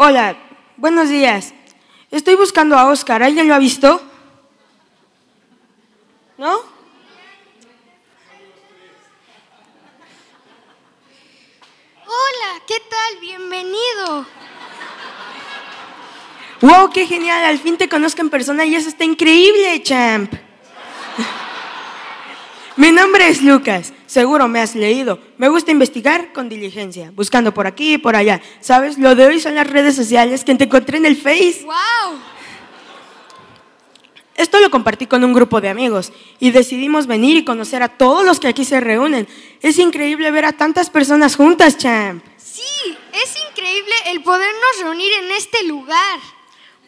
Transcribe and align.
Hola, 0.00 0.36
buenos 0.76 1.08
días. 1.08 1.52
Estoy 2.12 2.36
buscando 2.36 2.78
a 2.78 2.88
Oscar. 2.88 3.20
¿Alguien 3.20 3.48
lo 3.48 3.54
ha 3.56 3.58
visto? 3.58 4.00
¿No? 6.36 6.58
Hola, 12.06 12.62
¿qué 12.64 12.76
tal? 12.88 13.20
Bienvenido. 13.20 14.24
¡Wow, 16.60 16.90
qué 16.92 17.04
genial! 17.04 17.46
Al 17.46 17.58
fin 17.58 17.76
te 17.76 17.88
conozco 17.88 18.20
en 18.20 18.30
persona 18.30 18.64
y 18.64 18.76
eso 18.76 18.88
está 18.88 19.02
increíble, 19.02 19.82
champ. 19.82 20.32
Mi 22.76 22.92
nombre 22.92 23.26
es 23.26 23.42
Lucas. 23.42 23.92
Seguro 24.08 24.48
me 24.48 24.60
has 24.60 24.74
leído. 24.74 25.18
Me 25.36 25.50
gusta 25.50 25.70
investigar 25.70 26.32
con 26.32 26.48
diligencia, 26.48 27.12
buscando 27.14 27.52
por 27.52 27.66
aquí 27.66 27.92
y 27.92 27.98
por 27.98 28.16
allá. 28.16 28.40
¿Sabes? 28.60 28.96
Lo 28.96 29.14
de 29.14 29.26
hoy 29.26 29.38
son 29.38 29.54
las 29.54 29.66
redes 29.66 29.94
sociales 29.94 30.44
que 30.44 30.54
te 30.54 30.64
encontré 30.64 30.96
en 30.96 31.04
el 31.04 31.14
Face. 31.14 31.62
¡Wow! 31.64 32.18
Esto 34.34 34.60
lo 34.60 34.70
compartí 34.70 35.06
con 35.06 35.24
un 35.24 35.34
grupo 35.34 35.60
de 35.60 35.68
amigos 35.68 36.10
y 36.38 36.52
decidimos 36.52 37.06
venir 37.06 37.36
y 37.36 37.44
conocer 37.44 37.82
a 37.82 37.88
todos 37.88 38.24
los 38.24 38.40
que 38.40 38.48
aquí 38.48 38.64
se 38.64 38.80
reúnen. 38.80 39.28
Es 39.60 39.78
increíble 39.78 40.30
ver 40.30 40.46
a 40.46 40.52
tantas 40.52 40.88
personas 40.88 41.36
juntas, 41.36 41.76
champ. 41.76 42.24
Sí, 42.38 42.96
es 43.12 43.34
increíble 43.50 43.92
el 44.06 44.22
podernos 44.22 44.80
reunir 44.80 45.12
en 45.22 45.32
este 45.32 45.64
lugar. 45.64 46.18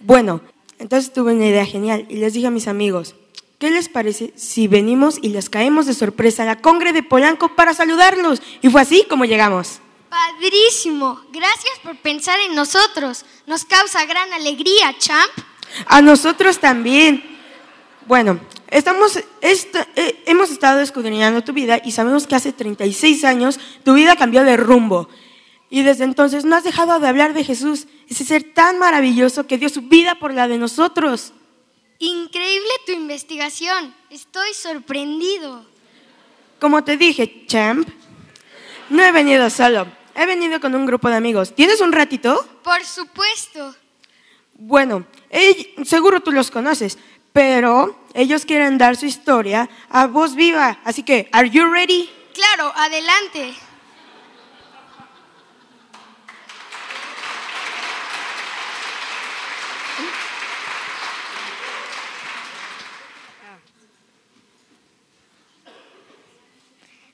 Bueno, 0.01 0.41
entonces 0.79 1.13
tuve 1.13 1.35
una 1.35 1.47
idea 1.47 1.67
genial 1.67 2.07
y 2.09 2.17
les 2.17 2.33
dije 2.33 2.47
a 2.47 2.51
mis 2.51 2.67
amigos, 2.67 3.15
¿qué 3.61 3.71
les 3.71 3.89
parece 3.89 4.33
si 4.35 4.67
venimos 4.67 5.19
y 5.23 5.29
les 5.29 5.49
caemos 5.49 5.87
de 5.87 5.95
sorpresa 5.95 6.43
a 6.43 6.47
la 6.47 6.61
Congre 6.61 6.93
de 6.93 7.05
Polanco 7.05 7.55
para 7.55 7.75
saludarlos? 7.75 8.43
Y 8.63 8.71
fue 8.71 8.81
así 8.81 9.05
como 9.09 9.25
llegamos. 9.25 9.79
Padrísimo. 10.09 11.21
Gracias 11.33 11.79
por 11.83 11.97
pensar 11.99 12.41
en 12.41 12.55
nosotros. 12.57 13.25
Nos 13.47 13.65
causa 13.65 14.05
gran 14.07 14.33
alegría, 14.33 14.97
champ. 14.99 15.31
A 15.87 16.01
nosotros 16.03 16.59
también. 16.59 17.23
Bueno, 18.07 18.41
estamos, 18.69 19.21
esta- 19.41 19.87
eh, 19.95 20.23
hemos 20.27 20.51
estado 20.51 20.81
escudriñando 20.81 21.45
tu 21.45 21.53
vida 21.53 21.81
y 21.85 21.93
sabemos 21.93 22.27
que 22.27 22.35
hace 22.35 22.53
36 22.53 23.23
años 23.25 23.61
tu 23.85 23.95
vida 23.95 24.17
cambió 24.17 24.43
de 24.43 24.57
rumbo. 24.57 25.09
Y 25.69 25.83
desde 25.83 26.03
entonces 26.05 26.45
no 26.45 26.57
has 26.57 26.65
dejado 26.65 26.99
de 26.99 27.07
hablar 27.07 27.33
de 27.35 27.45
Jesús, 27.45 27.87
ese 28.09 28.25
ser 28.25 28.43
tan 28.55 28.79
maravilloso 28.79 29.47
que 29.47 29.59
dio 29.59 29.69
su 29.69 29.83
vida 29.83 30.17
por 30.19 30.35
la 30.35 30.49
de 30.49 30.59
nosotros. 30.59 31.33
Increíble 32.01 32.71
tu 32.87 32.93
investigación. 32.93 33.95
Estoy 34.09 34.55
sorprendido. 34.55 35.67
Como 36.59 36.83
te 36.83 36.97
dije, 36.97 37.45
champ, 37.47 37.87
no 38.89 39.03
he 39.03 39.13
venido 39.13 39.51
solo, 39.51 39.87
he 40.15 40.25
venido 40.25 40.61
con 40.61 40.75
un 40.75 40.87
grupo 40.87 41.11
de 41.11 41.17
amigos. 41.17 41.55
¿Tienes 41.55 41.83
un 41.83 41.93
ratito? 41.93 42.43
Por 42.65 42.83
supuesto. 42.87 43.75
Bueno, 44.55 45.07
seguro 45.85 46.21
tú 46.21 46.33
los 46.33 46.51
conoces, 46.51 46.97
pero 47.35 48.03
ellos 48.15 48.47
quieren 48.47 48.79
dar 48.79 48.97
su 48.97 49.05
historia 49.05 49.69
a 49.91 50.07
voz 50.07 50.35
viva. 50.35 50.81
Así 50.85 51.03
que, 51.03 51.29
¿are 51.33 51.51
you 51.51 51.71
ready? 51.71 52.09
Claro, 52.33 52.73
adelante. 52.77 53.55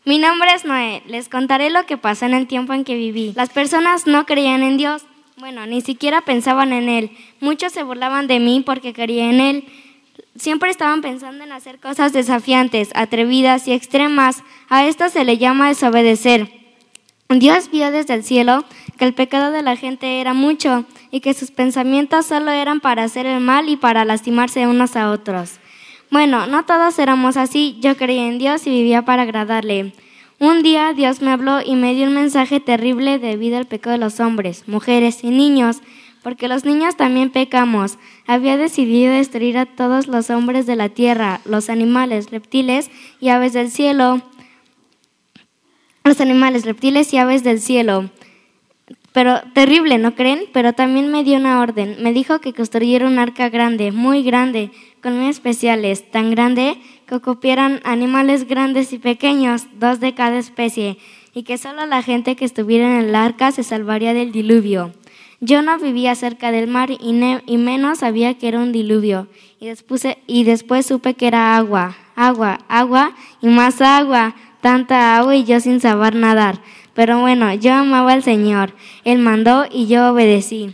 Mi 0.06 0.18
nombre 0.18 0.54
es 0.54 0.64
Noé. 0.64 1.02
Les 1.08 1.28
contaré 1.28 1.68
lo 1.68 1.84
que 1.84 1.96
pasó 1.96 2.26
en 2.26 2.34
el 2.34 2.46
tiempo 2.46 2.72
en 2.72 2.84
que 2.84 2.94
viví. 2.94 3.32
Las 3.34 3.50
personas 3.50 4.06
no 4.06 4.24
creían 4.24 4.62
en 4.62 4.76
Dios. 4.76 5.04
Bueno, 5.36 5.66
ni 5.66 5.80
siquiera 5.80 6.20
pensaban 6.20 6.72
en 6.72 6.88
Él. 6.88 7.10
Muchos 7.40 7.72
se 7.72 7.82
burlaban 7.82 8.28
de 8.28 8.38
mí 8.38 8.62
porque 8.64 8.92
creía 8.92 9.28
en 9.28 9.40
Él. 9.40 9.64
Siempre 10.36 10.70
estaban 10.70 11.00
pensando 11.00 11.42
en 11.42 11.50
hacer 11.50 11.80
cosas 11.80 12.12
desafiantes, 12.12 12.90
atrevidas 12.94 13.66
y 13.66 13.72
extremas. 13.72 14.44
A 14.68 14.86
esto 14.86 15.08
se 15.08 15.24
le 15.24 15.38
llama 15.38 15.66
desobedecer. 15.66 16.52
Dios 17.28 17.68
vio 17.72 17.90
desde 17.90 18.14
el 18.14 18.22
cielo 18.22 18.64
que 18.98 19.06
el 19.06 19.12
pecado 19.12 19.50
de 19.50 19.62
la 19.62 19.74
gente 19.74 20.20
era 20.20 20.34
mucho 20.34 20.84
y 21.10 21.18
que 21.18 21.34
sus 21.34 21.50
pensamientos 21.50 22.26
solo 22.26 22.52
eran 22.52 22.78
para 22.78 23.02
hacer 23.02 23.26
el 23.26 23.40
mal 23.40 23.68
y 23.68 23.74
para 23.74 24.04
lastimarse 24.04 24.68
unos 24.68 24.94
a 24.94 25.10
otros. 25.10 25.58
Bueno, 26.10 26.46
no 26.46 26.64
todos 26.64 26.98
éramos 26.98 27.36
así. 27.36 27.76
Yo 27.80 27.96
creía 27.96 28.28
en 28.28 28.38
Dios 28.38 28.66
y 28.66 28.70
vivía 28.70 29.04
para 29.04 29.22
agradarle. 29.22 29.92
Un 30.38 30.62
día 30.62 30.92
Dios 30.92 31.22
me 31.22 31.30
habló 31.30 31.60
y 31.64 31.76
me 31.76 31.94
dio 31.94 32.06
un 32.06 32.14
mensaje 32.14 32.60
terrible 32.60 33.18
debido 33.18 33.56
al 33.56 33.66
pecado 33.66 33.92
de 33.92 34.04
los 34.04 34.20
hombres, 34.20 34.68
mujeres 34.68 35.24
y 35.24 35.30
niños, 35.30 35.78
porque 36.22 36.46
los 36.46 36.64
niños 36.66 36.96
también 36.96 37.30
pecamos. 37.30 37.98
Había 38.26 38.58
decidido 38.58 39.14
destruir 39.14 39.56
a 39.56 39.64
todos 39.64 40.08
los 40.08 40.28
hombres 40.28 40.66
de 40.66 40.76
la 40.76 40.90
tierra, 40.90 41.40
los 41.46 41.70
animales, 41.70 42.30
reptiles 42.30 42.90
y 43.18 43.30
aves 43.30 43.54
del 43.54 43.70
cielo. 43.70 44.20
Los 46.04 46.20
animales, 46.20 46.66
reptiles 46.66 47.12
y 47.14 47.16
aves 47.16 47.42
del 47.42 47.60
cielo. 47.60 48.10
Pero 49.12 49.40
terrible, 49.54 49.96
¿no 49.96 50.14
creen? 50.14 50.40
Pero 50.52 50.74
también 50.74 51.10
me 51.10 51.24
dio 51.24 51.38
una 51.38 51.60
orden. 51.60 51.96
Me 52.00 52.12
dijo 52.12 52.40
que 52.40 52.52
construyera 52.52 53.06
un 53.06 53.18
arca 53.18 53.48
grande, 53.48 53.90
muy 53.90 54.22
grande, 54.22 54.70
con 55.02 55.18
muy 55.18 55.28
especiales, 55.28 56.10
tan 56.10 56.30
grande 56.30 56.78
que 57.06 57.14
ocupieran 57.14 57.80
animales 57.84 58.48
grandes 58.48 58.92
y 58.92 58.98
pequeños, 58.98 59.66
dos 59.78 60.00
de 60.00 60.14
cada 60.14 60.38
especie, 60.38 60.98
y 61.34 61.42
que 61.42 61.58
solo 61.58 61.86
la 61.86 62.02
gente 62.02 62.36
que 62.36 62.44
estuviera 62.44 62.86
en 62.86 63.04
el 63.04 63.14
arca 63.14 63.52
se 63.52 63.62
salvaría 63.62 64.14
del 64.14 64.32
diluvio. 64.32 64.92
Yo 65.40 65.60
no 65.62 65.78
vivía 65.78 66.14
cerca 66.14 66.50
del 66.50 66.66
mar 66.66 66.90
y, 66.90 67.12
menos 67.58 67.98
sabía 67.98 68.38
que 68.38 68.48
era 68.48 68.58
un 68.58 68.72
diluvio. 68.72 69.28
Y 69.60 69.68
y 70.26 70.44
después 70.44 70.86
supe 70.86 71.14
que 71.14 71.26
era 71.26 71.56
agua, 71.56 71.96
agua, 72.14 72.60
agua 72.68 73.14
y 73.42 73.48
más 73.48 73.80
agua, 73.82 74.34
tanta 74.62 75.18
agua 75.18 75.36
y 75.36 75.44
yo 75.44 75.60
sin 75.60 75.80
saber 75.80 76.14
nadar. 76.14 76.60
Pero 76.94 77.20
bueno, 77.20 77.52
yo 77.52 77.74
amaba 77.74 78.14
al 78.14 78.22
Señor. 78.22 78.72
Él 79.04 79.18
mandó 79.18 79.66
y 79.70 79.86
yo 79.86 80.12
obedecí. 80.12 80.72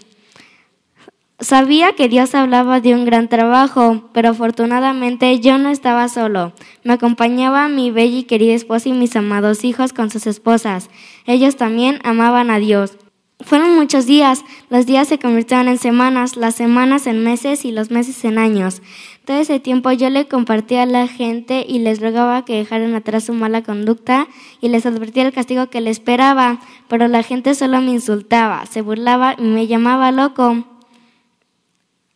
Sabía 1.42 1.94
que 1.94 2.08
Dios 2.08 2.36
hablaba 2.36 2.80
de 2.80 2.94
un 2.94 3.04
gran 3.04 3.28
trabajo, 3.28 4.08
pero 4.12 4.28
afortunadamente 4.28 5.40
yo 5.40 5.58
no 5.58 5.70
estaba 5.70 6.08
solo. 6.08 6.52
Me 6.84 6.92
acompañaba 6.92 7.68
mi 7.68 7.90
bella 7.90 8.18
y 8.18 8.22
querida 8.22 8.54
esposa 8.54 8.88
y 8.88 8.92
mis 8.92 9.16
amados 9.16 9.64
hijos 9.64 9.92
con 9.92 10.08
sus 10.08 10.28
esposas. 10.28 10.88
Ellos 11.26 11.56
también 11.56 11.98
amaban 12.04 12.48
a 12.52 12.58
Dios. 12.58 12.96
Fueron 13.40 13.74
muchos 13.74 14.06
días, 14.06 14.44
los 14.70 14.86
días 14.86 15.08
se 15.08 15.18
convirtieron 15.18 15.66
en 15.66 15.78
semanas, 15.78 16.36
las 16.36 16.54
semanas 16.54 17.08
en 17.08 17.24
meses 17.24 17.64
y 17.64 17.72
los 17.72 17.90
meses 17.90 18.24
en 18.24 18.38
años. 18.38 18.80
Todo 19.24 19.38
ese 19.38 19.58
tiempo 19.58 19.90
yo 19.90 20.10
le 20.10 20.28
compartía 20.28 20.84
a 20.84 20.86
la 20.86 21.08
gente 21.08 21.66
y 21.68 21.80
les 21.80 22.00
rogaba 22.00 22.44
que 22.44 22.54
dejaran 22.54 22.94
atrás 22.94 23.24
su 23.24 23.32
mala 23.32 23.62
conducta 23.62 24.28
y 24.60 24.68
les 24.68 24.86
advertía 24.86 25.26
el 25.26 25.32
castigo 25.32 25.66
que 25.70 25.80
le 25.80 25.90
esperaba, 25.90 26.60
pero 26.86 27.08
la 27.08 27.24
gente 27.24 27.56
solo 27.56 27.80
me 27.80 27.90
insultaba, 27.90 28.64
se 28.66 28.80
burlaba 28.80 29.34
y 29.36 29.42
me 29.42 29.66
llamaba 29.66 30.12
loco. 30.12 30.71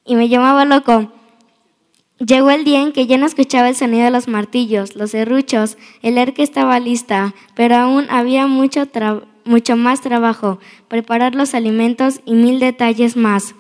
Y 0.07 0.15
me 0.17 0.29
llamaba 0.29 0.65
loco. 0.65 1.13
Llegó 2.19 2.51
el 2.51 2.65
día 2.65 2.81
en 2.81 2.93
que 2.93 3.07
ya 3.07 3.19
no 3.19 3.27
escuchaba 3.27 3.69
el 3.69 3.77
sonido 3.77 4.05
de 4.05 4.11
los 4.11 4.27
martillos, 4.27 4.97
los 4.97 5.11
serruchos, 5.11 5.77
el 6.01 6.17
arca 6.17 6.43
estaba 6.43 6.81
lista, 6.81 7.35
pero 7.55 7.77
aún 7.77 8.07
había 8.09 8.47
mucho, 8.47 8.89
mucho 9.45 9.77
más 9.77 10.01
trabajo, 10.01 10.59
preparar 10.89 11.35
los 11.35 11.55
alimentos 11.55 12.21
y 12.25 12.33
mil 12.33 12.59
detalles 12.59 13.17
más. 13.17 13.55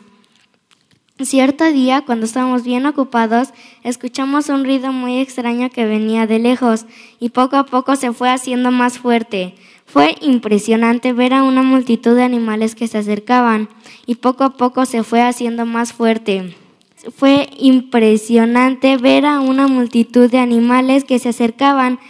Cierto 1.20 1.64
día, 1.64 2.02
cuando 2.02 2.26
estábamos 2.26 2.62
bien 2.62 2.86
ocupados, 2.86 3.48
escuchamos 3.82 4.48
un 4.48 4.64
ruido 4.64 4.92
muy 4.92 5.18
extraño 5.18 5.68
que 5.70 5.86
venía 5.86 6.26
de 6.26 6.38
lejos 6.38 6.86
y 7.18 7.30
poco 7.30 7.56
a 7.56 7.66
poco 7.66 7.96
se 7.96 8.12
fue 8.12 8.30
haciendo 8.30 8.70
más 8.70 8.98
fuerte. 8.98 9.54
Fue 9.86 10.16
impresionante 10.20 11.12
ver 11.12 11.32
a 11.32 11.42
una 11.42 11.62
multitud 11.62 12.16
de 12.16 12.24
animales 12.24 12.74
que 12.74 12.88
se 12.88 12.98
acercaban 12.98 13.68
y 14.04 14.16
poco 14.16 14.44
a 14.44 14.50
poco 14.56 14.84
se 14.84 15.04
fue 15.04 15.22
haciendo 15.22 15.64
más 15.64 15.92
fuerte. 15.92 16.56
Fue 17.16 17.48
impresionante 17.56 18.96
ver 18.96 19.24
a 19.26 19.40
una 19.40 19.68
multitud 19.68 20.30
de 20.30 20.38
animales 20.38 21.04
que 21.04 21.20
se 21.20 21.28
acercaban. 21.28 22.00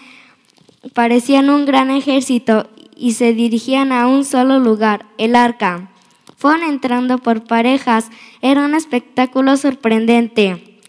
Parecían 0.94 1.50
un 1.50 1.67
gran 1.67 1.90
ejército 1.90 2.69
y 2.96 3.12
se 3.12 3.34
dirigían 3.34 3.93
a 3.93 4.06
un 4.06 4.25
solo 4.25 4.58
lugar, 4.58 5.06
el 5.19 5.37
arca. 5.37 5.90
Fueron 6.37 6.62
entrando 6.62 7.19
por 7.19 7.44
parejas. 7.44 8.11
Era 8.40 8.64
un 8.64 8.75
espectáculo 8.75 9.56
sorprendente. 9.58 10.81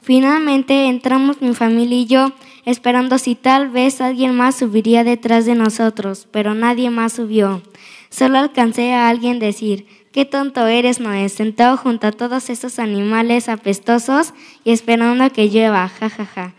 Finalmente 0.00 0.86
entramos 0.86 1.42
mi 1.42 1.54
familia 1.54 1.98
y 1.98 2.06
yo, 2.06 2.32
esperando 2.64 3.18
si 3.18 3.34
tal 3.34 3.68
vez 3.68 4.00
alguien 4.00 4.34
más 4.34 4.56
subiría 4.56 5.04
detrás 5.04 5.46
de 5.46 5.54
nosotros, 5.54 6.28
pero 6.30 6.54
nadie 6.54 6.90
más 6.90 7.14
subió. 7.14 7.62
Solo 8.10 8.38
alcancé 8.38 8.92
a 8.92 9.08
alguien 9.08 9.38
decir, 9.38 9.86
qué 10.12 10.24
tonto 10.24 10.66
eres, 10.66 11.00
Noé, 11.00 11.28
sentado 11.28 11.76
junto 11.76 12.06
a 12.06 12.12
todos 12.12 12.50
esos 12.50 12.78
animales 12.78 13.48
apestosos 13.48 14.34
y 14.64 14.72
esperando 14.72 15.24
a 15.24 15.30
que 15.30 15.48
llueva, 15.48 15.88
jajaja. 15.88 16.54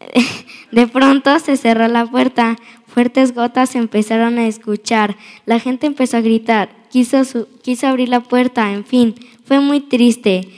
De 0.72 0.86
pronto 0.86 1.38
se 1.38 1.56
cerró 1.56 1.88
la 1.88 2.06
puerta, 2.06 2.56
fuertes 2.86 3.34
gotas 3.34 3.74
empezaron 3.76 4.38
a 4.38 4.46
escuchar, 4.46 5.16
la 5.46 5.60
gente 5.60 5.86
empezó 5.86 6.16
a 6.16 6.20
gritar, 6.20 6.70
quiso, 6.90 7.22
quiso 7.62 7.86
abrir 7.86 8.08
la 8.08 8.20
puerta, 8.20 8.72
en 8.72 8.84
fin, 8.84 9.14
fue 9.44 9.60
muy 9.60 9.80
triste. 9.80 10.48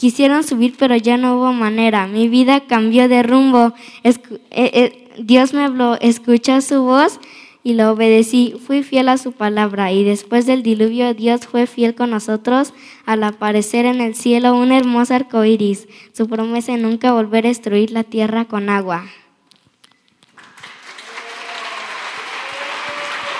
Quisieron 0.00 0.44
subir, 0.44 0.76
pero 0.78 0.96
ya 0.96 1.18
no 1.18 1.36
hubo 1.36 1.52
manera. 1.52 2.06
Mi 2.06 2.26
vida 2.26 2.60
cambió 2.60 3.06
de 3.06 3.22
rumbo. 3.22 3.74
Eh, 4.02 4.14
eh, 4.50 5.08
Dios 5.18 5.52
me 5.52 5.62
habló, 5.62 6.00
escucha 6.00 6.62
su 6.62 6.82
voz 6.82 7.20
y 7.62 7.74
lo 7.74 7.92
obedecí. 7.92 8.54
Fui 8.66 8.82
fiel 8.82 9.10
a 9.10 9.18
su 9.18 9.32
palabra 9.32 9.92
y 9.92 10.02
después 10.02 10.46
del 10.46 10.62
diluvio 10.62 11.12
Dios 11.12 11.46
fue 11.46 11.66
fiel 11.66 11.94
con 11.94 12.08
nosotros 12.08 12.72
al 13.04 13.22
aparecer 13.24 13.84
en 13.84 14.00
el 14.00 14.14
cielo 14.14 14.56
un 14.56 14.72
hermoso 14.72 15.12
arco 15.12 15.44
iris. 15.44 15.86
Su 16.14 16.26
promesa 16.28 16.72
de 16.72 16.78
nunca 16.78 17.12
volver 17.12 17.44
a 17.44 17.50
destruir 17.50 17.90
la 17.90 18.02
tierra 18.02 18.46
con 18.46 18.70
agua. 18.70 19.04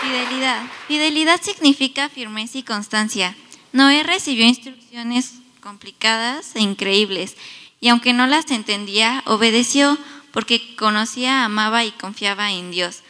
Fidelidad. 0.02 0.62
Fidelidad 0.88 1.40
significa 1.40 2.10
firmeza 2.10 2.58
y 2.58 2.62
constancia. 2.64 3.34
Noé 3.72 4.02
recibió 4.02 4.44
instrucciones 4.44 5.39
complicadas 5.60 6.56
e 6.56 6.60
increíbles 6.60 7.36
y 7.80 7.88
aunque 7.88 8.12
no 8.12 8.26
las 8.26 8.50
entendía, 8.50 9.22
obedeció 9.26 9.98
porque 10.32 10.76
conocía, 10.76 11.44
amaba 11.44 11.84
y 11.84 11.92
confiaba 11.92 12.52
en 12.52 12.70
Dios. 12.70 13.00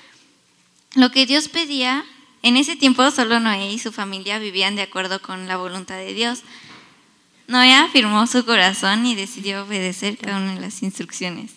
Lo 0.95 1.11
que 1.11 1.27
Dios 1.27 1.49
pedía, 1.49 2.05
en 2.43 2.57
ese 2.57 2.77
tiempo 2.77 3.11
solo 3.11 3.41
Noé 3.41 3.73
y 3.73 3.79
su 3.79 3.93
familia 3.93 4.39
vivían 4.39 4.77
de 4.77 4.83
acuerdo 4.83 5.21
con 5.21 5.49
la 5.49 5.57
voluntad 5.57 5.97
de 5.97 6.15
Dios. 6.15 6.41
Noé 7.49 7.75
afirmó 7.75 8.27
su 8.27 8.45
corazón 8.45 9.05
y 9.07 9.15
decidió 9.15 9.65
obedecer 9.65 10.17
cada 10.17 10.39
una 10.39 10.55
de 10.55 10.61
las 10.61 10.83
instrucciones. 10.83 11.53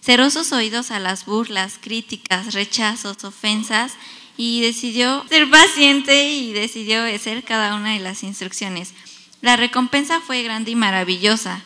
Cerró 0.00 0.30
sus 0.30 0.52
oídos 0.52 0.92
a 0.92 1.00
las 1.00 1.26
burlas, 1.26 1.78
críticas, 1.80 2.54
rechazos, 2.54 3.24
ofensas 3.24 3.94
y 4.36 4.60
decidió 4.60 5.26
ser 5.28 5.50
paciente 5.50 6.30
y 6.30 6.52
decidió 6.52 7.02
obedecer 7.02 7.42
cada 7.42 7.74
una 7.74 7.94
de 7.94 7.98
las 7.98 8.22
instrucciones. 8.22 8.94
La 9.40 9.56
recompensa 9.56 10.20
fue 10.20 10.42
grande 10.42 10.70
y 10.70 10.76
maravillosa. 10.76 11.62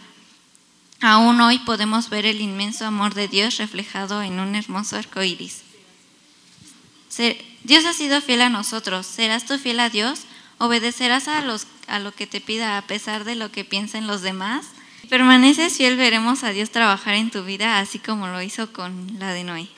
Aún 1.01 1.41
hoy 1.41 1.59
podemos 1.61 2.11
ver 2.11 2.27
el 2.27 2.41
inmenso 2.41 2.85
amor 2.85 3.15
de 3.15 3.29
Dios 3.29 3.57
reflejado 3.57 4.23
en 4.23 4.39
un 4.39 4.55
hermoso 4.55 4.97
arco 4.97 5.23
iris. 5.23 5.63
Dios 7.65 7.85
ha 7.85 7.93
sido 7.93 8.21
fiel 8.21 8.43
a 8.43 8.49
nosotros. 8.49 9.07
¿Serás 9.07 9.47
tú 9.47 9.59
fiel 9.59 9.81
a 9.81 9.91
Dios? 9.91 10.23
¿Obedecerás 10.59 11.29
a, 11.29 11.43
lo 11.43 12.13
que 12.13 12.27
te 12.27 12.41
pida 12.41 12.77
a 12.77 12.83
pesar 12.83 13.25
de 13.25 13.35
lo 13.35 13.51
que 13.51 13.65
piensen 13.65 14.07
los 14.07 14.23
demás? 14.23 14.67
permaneces 15.09 15.77
fiel, 15.77 15.97
veremos 15.97 16.45
a 16.45 16.51
Dios 16.51 16.71
trabajar 16.71 17.15
en 17.15 17.31
tu 17.31 17.43
vida 17.43 17.81
así 17.81 17.99
como 17.99 18.29
lo 18.29 18.41
hizo 18.43 18.73
con 18.73 19.19
la 19.19 19.33
de 19.33 19.43
Noé. 19.43 19.69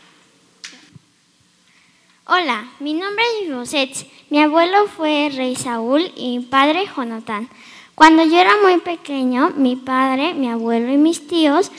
Hola, 2.27 2.69
mi 2.81 2.93
nombre 2.93 3.25
es 3.43 3.51
Roset. 3.51 4.11
Mi 4.29 4.41
abuelo 4.41 4.89
fue 4.89 5.31
rey 5.35 5.57
Saúl 5.57 6.13
y 6.17 6.39
mi 6.39 6.45
padre 6.45 6.87
Jonatán. 6.95 7.49
Cuando 7.95 8.25
yo 8.25 8.39
era 8.39 8.55
muy 8.63 8.79
pequeño, 8.81 9.51
mi 9.57 9.77
padre, 9.77 10.35
mi 10.35 10.49
abuelo 10.49 10.93
y 10.93 10.97
mis 10.97 11.27
tíos 11.27 11.71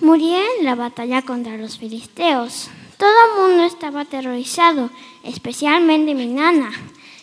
murieron 0.00 0.48
en 0.58 0.64
la 0.64 0.74
batalla 0.74 1.22
contra 1.22 1.56
los 1.56 1.78
filisteos. 1.78 2.70
Todo 2.96 3.10
el 3.10 3.42
mundo 3.42 3.64
estaba 3.64 4.00
aterrorizado, 4.00 4.90
especialmente 5.24 6.14
mi 6.14 6.26
nana, 6.26 6.72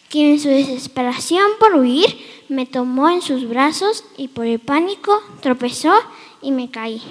quien 0.09 0.31
en 0.31 0.39
su 0.39 0.47
desesperación 0.47 1.45
por 1.59 1.75
huir 1.75 2.06
me 2.47 2.65
tomó 2.65 3.09
en 3.09 3.21
sus 3.21 3.50
brazos 3.50 4.03
y 4.15 4.27
por 4.27 4.45
el 4.45 4.59
pánico 4.59 5.21
tropezó 5.42 5.94
y 6.42 6.51
me 6.51 6.69
caí, 6.69 7.01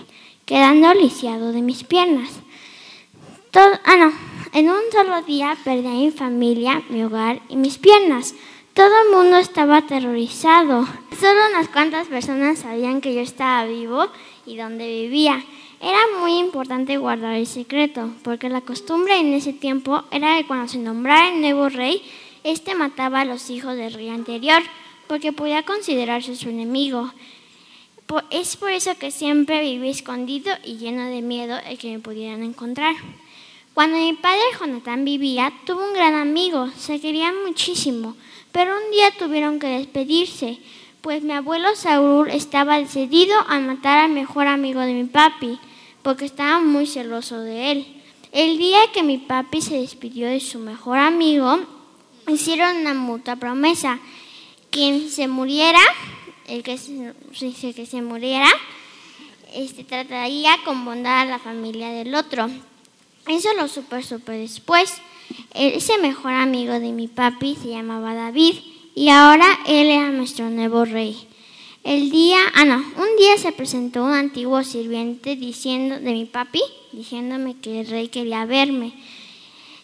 quedando 0.47 0.95
lisiado 0.95 1.53
de 1.53 1.63
mis 1.63 1.85
piernas. 1.85 2.31
Ah, 3.53 3.97
no, 3.97 4.13
en 4.53 4.71
un 4.71 4.81
solo 4.91 5.23
día 5.23 5.57
perdí 5.65 5.87
a 5.87 5.91
mi 5.91 6.11
familia, 6.11 6.83
mi 6.89 7.03
hogar 7.05 7.43
y 7.49 7.57
mis 7.57 7.79
piernas. 7.79 8.35
Todo 8.75 8.91
el 9.05 9.17
mundo 9.17 9.37
estaba 9.37 9.77
aterrorizado. 9.77 10.85
Solo 11.21 11.41
unas 11.51 11.69
cuantas 11.69 12.09
personas 12.09 12.59
sabían 12.59 13.01
que 13.01 13.15
yo 13.15 13.21
estaba 13.21 13.65
vivo 13.67 14.09
y 14.47 14.57
dónde 14.57 14.89
vivía. 14.89 15.45
Era 15.81 16.01
muy 16.19 16.39
importante 16.39 16.97
guardar 16.97 17.37
el 17.37 17.47
secreto, 17.47 18.11
porque 18.25 18.49
la 18.49 18.63
costumbre 18.63 19.17
en 19.17 19.33
ese 19.33 19.53
tiempo 19.53 20.03
era 20.11 20.37
que 20.37 20.49
cuando 20.49 20.67
se 20.67 20.79
nombrara 20.79 21.29
el 21.29 21.41
nuevo 21.41 21.69
rey, 21.69 22.03
éste 22.43 22.75
mataba 22.75 23.21
a 23.21 23.25
los 23.25 23.49
hijos 23.49 23.77
del 23.77 23.93
rey 23.93 24.09
anterior, 24.09 24.61
porque 25.07 25.33
podía 25.33 25.63
considerarse 25.63 26.35
su 26.35 26.49
enemigo. 26.49 27.13
Es 28.31 28.57
por 28.57 28.73
eso 28.73 28.99
que 28.99 29.13
siempre 29.13 29.61
viví 29.61 29.89
escondido 29.89 30.53
y 30.65 30.79
lleno 30.79 31.05
de 31.05 31.23
miedo 31.23 31.55
de 31.69 31.77
que 31.77 31.93
me 31.93 32.01
pudieran 32.01 32.43
encontrar. 32.43 32.97
Cuando 33.73 33.99
mi 33.99 34.15
padre 34.15 34.43
Jonathan 34.59 35.05
vivía, 35.05 35.53
tuvo 35.65 35.87
un 35.87 35.95
gran 35.95 36.15
amigo, 36.15 36.69
se 36.77 37.01
querían 37.01 37.35
muchísimo, 37.45 38.17
pero 38.55 38.73
un 38.73 38.93
día 38.93 39.11
tuvieron 39.19 39.59
que 39.59 39.67
despedirse, 39.67 40.61
pues 41.01 41.25
mi 41.25 41.33
abuelo 41.33 41.75
Saúl 41.75 42.31
estaba 42.31 42.79
decidido 42.79 43.35
a 43.49 43.59
matar 43.59 43.99
al 43.99 44.13
mejor 44.13 44.47
amigo 44.47 44.81
de 44.81 44.93
mi 44.93 45.03
papi, 45.03 45.59
porque 46.03 46.25
estaba 46.25 46.61
muy 46.61 46.87
celoso 46.87 47.41
de 47.41 47.73
él. 47.73 48.03
El 48.31 48.57
día 48.59 48.79
que 48.93 49.03
mi 49.03 49.19
papi 49.19 49.61
se 49.61 49.81
despidió 49.81 50.29
de 50.29 50.39
su 50.39 50.61
mejor 50.61 50.99
amigo, 50.99 51.59
hicieron 52.29 52.77
una 52.77 52.95
mutua 52.95 53.35
promesa. 53.35 53.99
Quien 54.71 55.11
se 55.11 55.27
muriera, 55.27 55.81
el 56.47 56.63
que 56.63 56.79
se, 56.79 57.75
que 57.75 57.87
se 57.87 58.03
muriera, 58.03 58.49
este, 59.53 59.83
trataría 59.83 60.53
con 60.65 60.85
bondad 60.85 61.23
a 61.23 61.25
la 61.25 61.39
familia 61.41 61.89
del 61.89 62.15
otro. 62.15 62.49
Eso 63.27 63.49
lo 63.55 63.67
supe, 63.67 64.01
supe 64.05 64.31
después. 64.31 64.93
Ese 65.55 65.99
mejor 65.99 66.33
amigo 66.33 66.73
de 66.75 66.93
mi 66.93 67.09
papi 67.09 67.57
se 67.61 67.69
llamaba 67.69 68.15
David 68.15 68.57
y 68.95 69.09
ahora 69.09 69.47
él 69.67 69.89
era 69.89 70.11
nuestro 70.11 70.51
nuevo 70.51 70.85
rey. 70.85 71.29
El 71.83 72.11
día, 72.11 72.39
ah 72.55 72.65
no, 72.65 72.77
un 72.77 73.17
día 73.19 73.37
se 73.37 73.53
presentó 73.53 74.05
un 74.05 74.13
antiguo 74.13 74.65
sirviente 74.65 75.37
diciendo 75.37 76.01
de 76.01 76.13
mi 76.13 76.25
papi, 76.25 76.63
diciéndome 76.93 77.57
que 77.59 77.81
el 77.81 77.87
rey 77.89 78.09
quería 78.09 78.47
verme. 78.47 78.95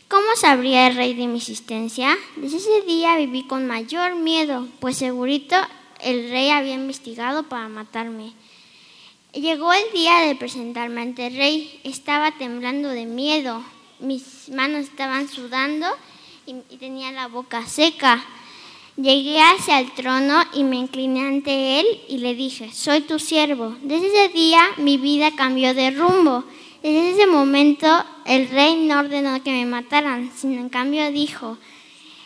¿Cómo 0.09 0.27
sabría 0.35 0.89
el 0.89 0.97
rey 0.97 1.15
de 1.15 1.27
mi 1.27 1.39
existencia? 1.39 2.17
Desde 2.37 2.57
ese 2.57 2.83
día 2.83 3.17
viví 3.17 3.45
con 3.47 3.67
mayor 3.67 4.17
miedo, 4.17 4.67
pues 4.81 4.97
segurito 4.97 5.57
el 6.03 6.31
rey 6.31 6.51
había 6.51 6.75
investigado 6.75 7.45
para 7.45 7.69
matarme. 7.69 8.33
Llegó 9.33 9.73
el 9.73 9.93
día 9.93 10.19
de 10.21 10.35
presentarme 10.35 11.03
ante 11.03 11.29
el 11.29 11.37
rey. 11.37 11.81
Estaba 11.85 12.33
temblando 12.33 12.89
de 12.89 13.07
miedo. 13.07 13.63
Mis 14.01 14.49
manos 14.49 14.85
estaban 14.85 15.29
sudando 15.29 15.87
y, 16.47 16.77
tenía 16.77 17.13
la 17.13 17.29
boca 17.29 17.67
seca. 17.67 18.25
Llegué 18.97 19.41
hacia 19.41 19.79
el 19.81 19.93
trono 19.93 20.43
y 20.53 20.65
me 20.65 20.77
incliné 20.77 21.27
ante 21.27 21.81
él 21.81 21.87
y 22.09 22.19
le 22.19 22.35
dije, 22.35 22.73
soy 22.73 23.03
tu 23.03 23.19
siervo. 23.19 23.77
Desde 23.83 24.09
ese 24.09 24.33
día 24.33 24.61
mi 24.79 24.99
vida 24.99 25.31
cambió 25.37 25.75
de 25.75 25.91
rumbo. 25.91 26.45
Desde 26.83 27.11
ese 27.11 27.27
momento 27.27 27.87
el 28.27 28.49
rey 28.49 28.87
no 28.87 29.01
ordenó 29.01 29.43
que 29.43 29.53
me 29.53 29.67
mataran, 29.67 30.31
sino 30.35 30.61
en 30.61 30.69
cambio 30.69 31.11
dijo, 31.13 31.57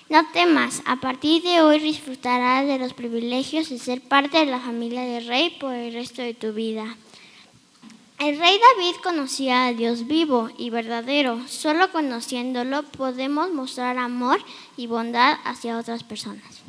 no 0.08 0.26
temas, 0.32 0.82
a 0.84 0.96
partir 0.96 1.42
de 1.42 1.62
hoy 1.62 1.78
disfrutarás 1.78 2.66
de 2.66 2.78
los 2.78 2.92
privilegios 2.92 3.68
de 3.68 3.78
ser 3.78 4.00
parte 4.00 4.38
de 4.38 4.46
la 4.46 4.60
familia 4.60 5.02
del 5.02 5.26
rey 5.26 5.56
por 5.58 5.74
el 5.74 5.92
resto 5.94 6.22
de 6.22 6.34
tu 6.34 6.52
vida. 6.52 6.96
El 8.18 8.38
rey 8.38 8.58
David 8.58 8.96
conocía 9.02 9.66
a 9.66 9.72
Dios 9.72 10.06
vivo 10.06 10.50
y 10.56 10.70
verdadero. 10.70 11.46
Solo 11.48 11.90
conociéndolo 11.90 12.82
podemos 12.84 13.50
mostrar 13.52 13.98
amor 13.98 14.40
y 14.76 14.86
bondad 14.86 15.38
hacia 15.44 15.78
otras 15.78 16.04
personas. 16.04 16.62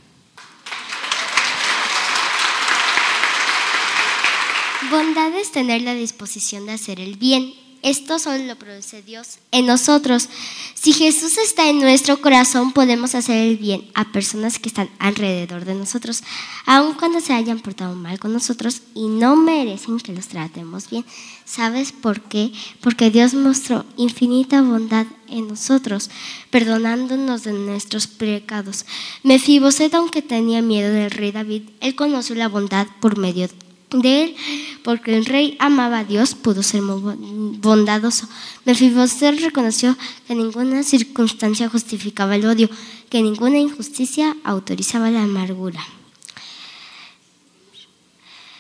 Bondad 4.90 5.34
es 5.36 5.52
tener 5.52 5.82
la 5.82 5.94
disposición 5.94 6.66
de 6.66 6.74
hacer 6.74 7.00
el 7.00 7.16
bien 7.16 7.54
esto 7.86 8.18
solo 8.18 8.44
lo 8.46 8.56
produce 8.56 9.04
Dios 9.04 9.38
en 9.52 9.68
nosotros. 9.68 10.28
Si 10.74 10.92
Jesús 10.92 11.38
está 11.38 11.70
en 11.70 11.80
nuestro 11.80 12.20
corazón, 12.20 12.72
podemos 12.72 13.14
hacer 13.14 13.48
el 13.48 13.58
bien 13.58 13.88
a 13.94 14.12
personas 14.12 14.58
que 14.58 14.70
están 14.70 14.90
alrededor 14.98 15.66
de 15.66 15.76
nosotros, 15.76 16.24
aun 16.66 16.96
cuando 16.96 17.22
se 17.22 17.34
hayan 17.34 17.60
portado 17.60 17.94
mal 17.96 18.18
con 18.18 18.34
nosotros 18.34 18.82
y 18.96 19.08
no 19.08 19.36
merecen 19.36 20.00
que 20.00 20.14
los 20.14 20.28
tratemos 20.28 20.90
bien. 20.90 21.06
¿Sabes 21.46 21.92
por 21.92 22.22
qué? 22.22 22.52
Porque 22.82 23.12
Dios 23.12 23.36
mostró 23.36 23.86
infinita 23.98 24.64
bondad 24.64 25.06
en 25.28 25.48
nosotros, 25.48 26.10
perdonándonos 26.50 27.44
de 27.44 27.54
nuestros 27.54 28.08
pecados. 28.08 28.88
Mefiboset, 29.22 29.94
aunque 29.94 30.24
tenía 30.24 30.64
miedo 30.64 30.92
del 30.92 31.12
rey 31.12 31.32
David, 31.32 31.70
él 31.82 31.94
conoció 31.94 32.34
la 32.34 32.48
bondad 32.48 32.88
por 33.00 33.20
medio 33.20 33.48
de 33.92 34.24
él, 34.24 34.36
porque 34.86 35.18
el 35.18 35.26
rey 35.26 35.58
amaba 35.60 35.98
a 35.98 36.04
Dios, 36.04 36.36
pudo 36.36 36.62
ser 36.62 36.84
bondadoso. 36.84 38.30
Mefiboset 38.66 39.40
reconoció 39.40 39.98
que 40.28 40.36
ninguna 40.36 40.84
circunstancia 40.84 41.68
justificaba 41.68 42.36
el 42.36 42.46
odio, 42.46 42.70
que 43.10 43.24
ninguna 43.24 43.58
injusticia 43.58 44.38
autorizaba 44.44 45.10
la 45.10 45.24
amargura. 45.24 45.84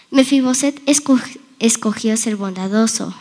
Mefiboset 0.09 0.81
escogió 1.59 2.17
ser 2.17 2.37
bondadoso. 2.37 3.13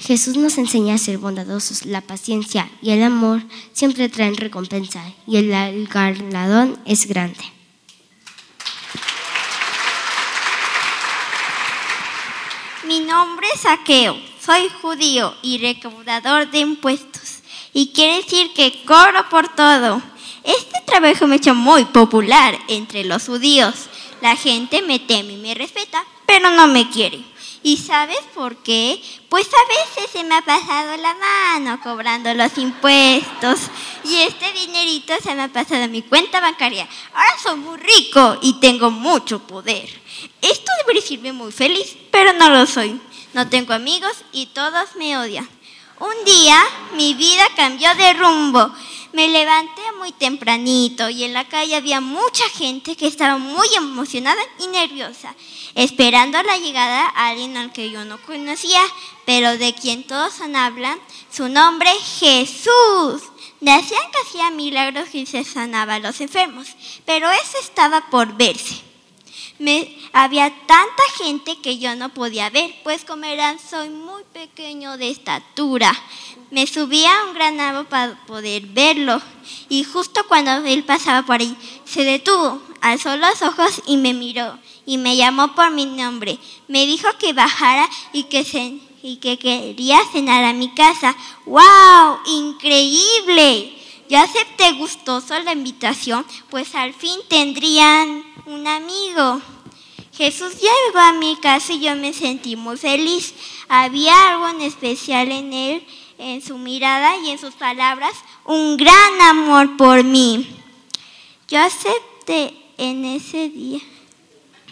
Jesús 0.00 0.36
nos 0.36 0.58
enseña 0.58 0.94
a 0.94 0.98
ser 0.98 1.18
bondadosos. 1.18 1.86
La 1.86 2.00
paciencia 2.00 2.68
y 2.82 2.90
el 2.90 3.04
amor 3.04 3.44
siempre 3.72 4.08
traen 4.08 4.36
recompensa 4.36 5.04
y 5.28 5.36
el 5.36 5.86
galardón 5.86 6.76
es 6.86 7.06
grande. 7.06 7.57
Mi 12.88 13.00
nombre 13.00 13.46
es 13.54 13.60
Saqueo, 13.60 14.18
soy 14.40 14.70
judío 14.80 15.34
y 15.42 15.58
recaudador 15.58 16.50
de 16.50 16.60
impuestos. 16.60 17.40
Y 17.74 17.88
quiere 17.88 18.22
decir 18.22 18.54
que 18.54 18.82
cobro 18.86 19.28
por 19.28 19.46
todo. 19.54 20.00
Este 20.42 20.80
trabajo 20.86 21.26
me 21.26 21.34
ha 21.34 21.36
hecho 21.36 21.54
muy 21.54 21.84
popular 21.84 22.58
entre 22.66 23.04
los 23.04 23.26
judíos. 23.26 23.74
La 24.22 24.36
gente 24.36 24.80
me 24.80 25.00
teme 25.00 25.34
y 25.34 25.36
me 25.36 25.54
respeta, 25.54 26.02
pero 26.26 26.48
no 26.48 26.66
me 26.66 26.88
quiere. 26.88 27.22
¿Y 27.62 27.76
sabes 27.76 28.20
por 28.34 28.56
qué? 28.62 29.02
Pues 29.28 29.46
a 29.46 29.68
veces 29.68 30.10
se 30.10 30.24
me 30.24 30.34
ha 30.34 30.42
pasado 30.42 30.96
la 30.96 31.14
mano 31.14 31.80
cobrando 31.82 32.32
los 32.34 32.56
impuestos 32.56 33.60
y 34.04 34.16
este 34.22 34.52
dinerito 34.52 35.12
se 35.22 35.34
me 35.34 35.42
ha 35.42 35.48
pasado 35.48 35.84
a 35.84 35.88
mi 35.88 36.02
cuenta 36.02 36.40
bancaria. 36.40 36.88
Ahora 37.12 37.38
soy 37.42 37.56
muy 37.56 37.78
rico 37.78 38.38
y 38.42 38.54
tengo 38.60 38.90
mucho 38.90 39.40
poder. 39.40 39.88
Esto 40.40 40.70
debería 40.80 41.02
decirme 41.02 41.32
muy 41.32 41.52
feliz, 41.52 41.96
pero 42.10 42.32
no 42.32 42.48
lo 42.48 42.66
soy. 42.66 43.00
No 43.34 43.48
tengo 43.48 43.74
amigos 43.74 44.24
y 44.32 44.46
todos 44.46 44.96
me 44.96 45.18
odian. 45.18 45.57
Un 46.00 46.24
día 46.24 46.62
mi 46.94 47.14
vida 47.14 47.44
cambió 47.56 47.92
de 47.96 48.12
rumbo. 48.12 48.70
Me 49.12 49.28
levanté 49.28 49.82
muy 49.98 50.12
tempranito 50.12 51.08
y 51.08 51.24
en 51.24 51.32
la 51.32 51.48
calle 51.48 51.74
había 51.74 52.00
mucha 52.00 52.48
gente 52.50 52.94
que 52.94 53.06
estaba 53.06 53.38
muy 53.38 53.66
emocionada 53.74 54.40
y 54.60 54.68
nerviosa, 54.68 55.34
esperando 55.74 56.40
la 56.42 56.56
llegada 56.58 57.06
a 57.06 57.28
alguien 57.28 57.56
al 57.56 57.72
que 57.72 57.90
yo 57.90 58.04
no 58.04 58.18
conocía, 58.22 58.80
pero 59.24 59.56
de 59.56 59.74
quien 59.74 60.04
todos 60.04 60.34
hablan, 60.54 61.00
su 61.32 61.48
nombre 61.48 61.90
Jesús. 62.20 63.22
Decían 63.60 64.10
que 64.12 64.28
hacía 64.28 64.50
milagros 64.50 65.14
y 65.14 65.26
se 65.26 65.42
sanaba 65.42 65.94
a 65.94 65.98
los 66.00 66.20
enfermos, 66.20 66.68
pero 67.04 67.28
eso 67.30 67.58
estaba 67.60 68.08
por 68.10 68.36
verse. 68.36 68.87
Me, 69.58 69.96
había 70.12 70.50
tanta 70.66 71.02
gente 71.16 71.56
que 71.60 71.78
yo 71.78 71.96
no 71.96 72.10
podía 72.10 72.48
ver, 72.50 72.74
pues 72.84 73.04
como 73.04 73.24
eran, 73.24 73.58
soy 73.58 73.90
muy 73.90 74.22
pequeño 74.32 74.96
de 74.96 75.10
estatura. 75.10 75.92
Me 76.50 76.66
subí 76.66 77.04
a 77.04 77.24
un 77.24 77.34
gran 77.34 77.60
árbol 77.60 77.86
para 77.86 78.26
poder 78.26 78.66
verlo 78.66 79.20
y 79.68 79.84
justo 79.84 80.26
cuando 80.28 80.52
él 80.64 80.84
pasaba 80.84 81.26
por 81.26 81.40
ahí, 81.40 81.56
se 81.84 82.04
detuvo, 82.04 82.62
alzó 82.80 83.16
los 83.16 83.42
ojos 83.42 83.82
y 83.86 83.96
me 83.96 84.14
miró 84.14 84.58
y 84.86 84.96
me 84.96 85.16
llamó 85.16 85.54
por 85.54 85.70
mi 85.70 85.86
nombre. 85.86 86.38
Me 86.66 86.86
dijo 86.86 87.08
que 87.18 87.32
bajara 87.32 87.88
y 88.12 88.24
que, 88.24 88.80
y 89.02 89.16
que 89.16 89.38
quería 89.38 89.98
cenar 90.12 90.44
a 90.44 90.54
mi 90.54 90.72
casa. 90.72 91.14
¡Wow! 91.44 92.18
¡Increíble! 92.26 93.77
Yo 94.08 94.18
acepté 94.18 94.72
gustoso 94.72 95.38
la 95.40 95.52
invitación, 95.52 96.24
pues 96.48 96.74
al 96.74 96.94
fin 96.94 97.20
tendrían 97.28 98.24
un 98.46 98.66
amigo. 98.66 99.42
Jesús 100.16 100.54
llegó 100.54 100.98
a 100.98 101.12
mi 101.12 101.36
casa 101.36 101.74
y 101.74 101.80
yo 101.80 101.94
me 101.94 102.14
sentí 102.14 102.56
muy 102.56 102.78
feliz. 102.78 103.34
Había 103.68 104.30
algo 104.30 104.48
en 104.48 104.62
especial 104.62 105.30
en 105.30 105.52
él, 105.52 105.86
en 106.16 106.42
su 106.42 106.56
mirada 106.56 107.18
y 107.18 107.30
en 107.30 107.38
sus 107.38 107.54
palabras, 107.54 108.12
un 108.46 108.78
gran 108.78 109.20
amor 109.20 109.76
por 109.76 110.02
mí. 110.02 110.56
Yo 111.46 111.60
acepté 111.60 112.54
en 112.78 113.04
ese 113.04 113.50
día. 113.50 113.80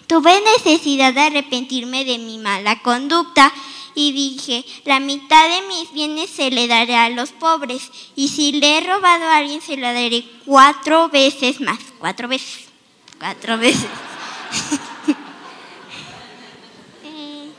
Tuve 0.07 0.41
necesidad 0.57 1.13
de 1.13 1.21
arrepentirme 1.21 2.05
de 2.05 2.19
mi 2.19 2.39
mala 2.39 2.81
conducta 2.81 3.53
y 3.97 4.13
dije, 4.13 4.63
la 4.85 5.01
mitad 5.01 5.49
de 5.49 5.67
mis 5.69 5.91
bienes 5.91 6.29
se 6.29 6.51
le 6.51 6.69
daré 6.69 6.95
a 6.97 7.09
los 7.09 7.31
pobres 7.33 7.91
y 8.15 8.29
si 8.29 8.53
le 8.53 8.77
he 8.77 8.81
robado 8.83 9.25
a 9.25 9.39
alguien 9.39 9.63
se 9.63 9.79
lo 9.79 9.87
daré 9.87 10.23
cuatro 10.45 11.09
veces 11.09 11.63
más, 11.63 11.79
cuatro 11.99 12.29
veces, 12.29 12.69
cuatro 13.19 13.59
veces. 13.59 13.89
Eh, 17.05 17.51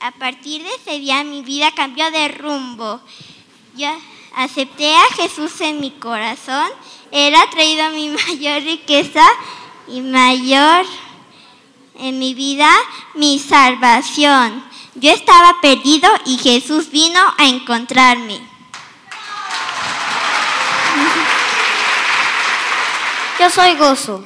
a 0.00 0.10
partir 0.10 0.62
de 0.62 0.70
ese 0.74 0.98
día 0.98 1.22
mi 1.22 1.42
vida 1.42 1.70
cambió 1.70 2.10
de 2.10 2.26
rumbo. 2.28 3.00
Ya 3.76 3.96
acepté 4.34 4.92
a 4.96 5.14
Jesús 5.14 5.60
en 5.60 5.78
mi 5.78 5.92
corazón. 5.92 6.68
Él 7.12 7.32
ha 7.36 7.48
traído 7.50 7.90
mi 7.90 8.08
mayor 8.26 8.62
riqueza 8.62 9.24
y 9.86 10.00
mayor 10.00 10.84
en 12.00 12.18
mi 12.18 12.34
vida 12.34 12.68
mi 13.14 13.38
salvación. 13.38 14.71
Yo 14.94 15.10
estaba 15.10 15.60
perdido 15.60 16.08
y 16.26 16.36
Jesús 16.36 16.90
vino 16.90 17.20
a 17.38 17.46
encontrarme. 17.48 18.40
Yo 23.40 23.50
soy 23.50 23.74
gozo. 23.76 24.24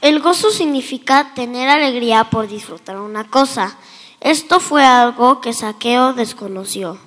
El 0.00 0.20
gozo 0.20 0.50
significa 0.50 1.34
tener 1.34 1.68
alegría 1.68 2.24
por 2.24 2.48
disfrutar 2.48 2.98
una 2.98 3.24
cosa. 3.24 3.76
Esto 4.20 4.60
fue 4.60 4.84
algo 4.84 5.40
que 5.40 5.52
Saqueo 5.52 6.12
desconoció. 6.12 6.98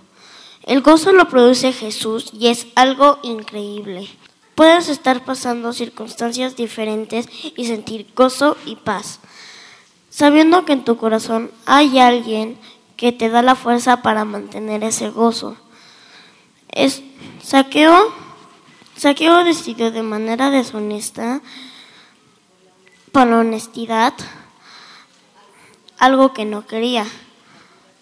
El 0.64 0.82
gozo 0.82 1.12
lo 1.12 1.28
produce 1.28 1.74
Jesús 1.74 2.32
y 2.34 2.48
es 2.48 2.68
algo 2.76 3.20
increíble. 3.24 4.08
Puedes 4.56 4.90
estar 4.90 5.26
pasando 5.26 5.74
circunstancias 5.74 6.56
diferentes 6.56 7.28
y 7.56 7.66
sentir 7.66 8.08
gozo 8.16 8.58
y 8.66 8.76
paz, 8.76 9.20
sabiendo 10.12 10.66
que 10.66 10.74
en 10.74 10.84
tu 10.84 10.98
corazón 10.98 11.50
hay 11.66 11.98
alguien 11.98 12.60
que 12.98 13.12
te 13.12 13.30
da 13.30 13.42
la 13.42 13.56
fuerza 13.56 14.04
para 14.04 14.26
mantener 14.26 14.84
ese 14.84 15.10
gozo. 15.10 15.56
Es, 16.70 17.02
saqueo, 17.42 18.14
saqueo 18.96 19.44
decidió 19.44 19.90
de 19.90 20.04
manera 20.04 20.52
deshonesta 20.52 21.42
por 23.12 23.28
honestidad 23.28 24.14
algo 25.98 26.34
que 26.34 26.46
no 26.46 26.68
quería. 26.68 27.06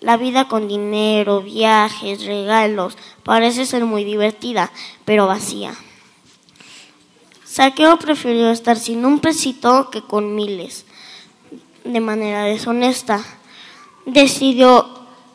La 0.02 0.18
vida 0.18 0.48
con 0.48 0.68
dinero, 0.68 1.42
viajes, 1.42 2.26
regalos, 2.26 2.98
parece 3.24 3.66
ser 3.66 3.86
muy 3.86 4.04
divertida, 4.04 4.72
pero 5.04 5.28
vacía. 5.28 5.76
Saqueo 7.44 8.00
prefirió 8.00 8.50
estar 8.50 8.78
sin 8.78 9.06
un 9.06 9.20
pesito 9.20 9.90
que 9.90 10.02
con 10.02 10.36
miles, 10.36 10.86
de 11.90 12.00
manera 12.00 12.44
deshonesta. 12.44 13.24
Decidió 14.06 14.88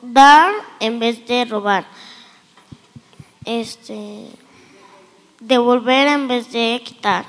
dar 0.02 0.52
en 0.80 0.98
vez 0.98 1.26
de 1.26 1.44
robar. 1.44 1.86
Este, 3.44 4.26
devolver 5.40 6.08
en 6.08 6.28
vez 6.28 6.50
de 6.50 6.80
quitar 6.84 7.26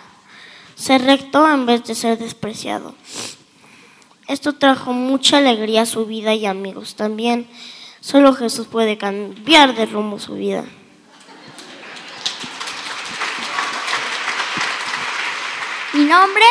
ser 0.75 1.03
recto 1.03 1.49
en 1.49 1.65
vez 1.65 1.83
de 1.85 1.95
ser 1.95 2.17
despreciado. 2.17 2.93
Esto 4.27 4.53
trajo 4.53 4.93
mucha 4.93 5.37
alegría 5.37 5.83
a 5.83 5.85
su 5.85 6.05
vida 6.05 6.33
y 6.33 6.45
amigos 6.45 6.95
también. 6.95 7.47
Solo 8.01 8.33
Jesús 8.33 8.67
puede 8.67 8.97
cambiar 8.97 9.75
de 9.75 9.85
rumbo 9.85 10.19
su 10.19 10.33
vida. 10.33 10.65
Mi 15.93 16.03
nombre 16.03 16.45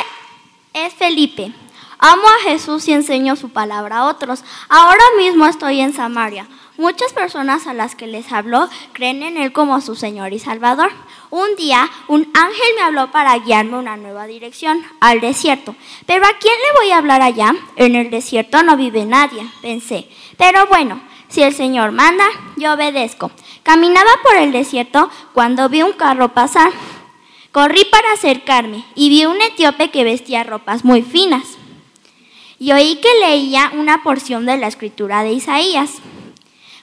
es 0.73 0.93
Felipe. 0.95 1.53
Amo 1.99 2.27
a 2.27 2.43
Jesús 2.43 2.89
y 2.89 2.93
enseño 2.93 3.37
su 3.37 3.51
palabra 3.51 3.99
a 3.99 4.07
otros. 4.07 4.45
Ahora 4.69 5.05
mismo 5.19 5.47
estoy 5.47 5.81
en 5.81 5.93
Samaria. 5.93 6.49
Muchas 6.77 7.13
personas 7.13 7.69
a 7.69 7.73
las 7.73 7.95
que 7.95 8.09
les 8.09 8.33
hablo 8.33 8.69
creen 8.93 9.23
en 9.23 9.37
Él 9.37 9.53
como 9.53 9.81
su 9.81 9.95
Señor 9.95 10.33
y 10.33 10.41
Salvador. 10.41 10.91
Un 11.31 11.55
día 11.57 11.89
un 12.09 12.29
ángel 12.35 12.67
me 12.77 12.83
habló 12.83 13.13
para 13.13 13.39
guiarme 13.39 13.77
a 13.77 13.79
una 13.79 13.97
nueva 13.97 14.27
dirección, 14.27 14.83
al 15.01 15.21
desierto. 15.21 15.77
Pero 16.07 16.27
¿a 16.27 16.39
quién 16.41 16.55
le 16.55 16.81
voy 16.81 16.91
a 16.91 16.99
hablar 16.99 17.23
allá? 17.23 17.55
En 17.77 17.95
el 17.95 18.11
desierto 18.11 18.63
no 18.65 18.77
vive 18.77 19.05
nadie, 19.05 19.49
pensé. 19.63 20.09
Pero 20.37 20.67
bueno, 20.67 21.01
si 21.29 21.43
el 21.43 21.55
Señor 21.55 21.93
manda, 21.93 22.25
yo 22.57 22.73
obedezco. 22.75 23.31
Caminaba 23.63 24.11
por 24.25 24.37
el 24.37 24.51
desierto 24.51 25.11
cuando 25.33 25.69
vi 25.69 25.83
un 25.83 25.93
carro 25.93 26.35
pasar. 26.35 26.73
Corrí 27.53 27.85
para 27.85 28.13
acercarme 28.13 28.85
y 28.97 29.11
vi 29.11 29.27
un 29.27 29.41
etíope 29.41 29.91
que 29.93 30.03
vestía 30.03 30.43
ropas 30.43 30.85
muy 30.85 31.03
finas. 31.03 31.54
Y 32.59 32.73
oí 32.73 32.97
que 32.97 33.13
leía 33.21 33.73
una 33.75 34.03
porción 34.03 34.47
de 34.47 34.57
la 34.57 34.69
escritura 34.69 35.23
de 35.23 35.33
Isaías. 35.33 35.93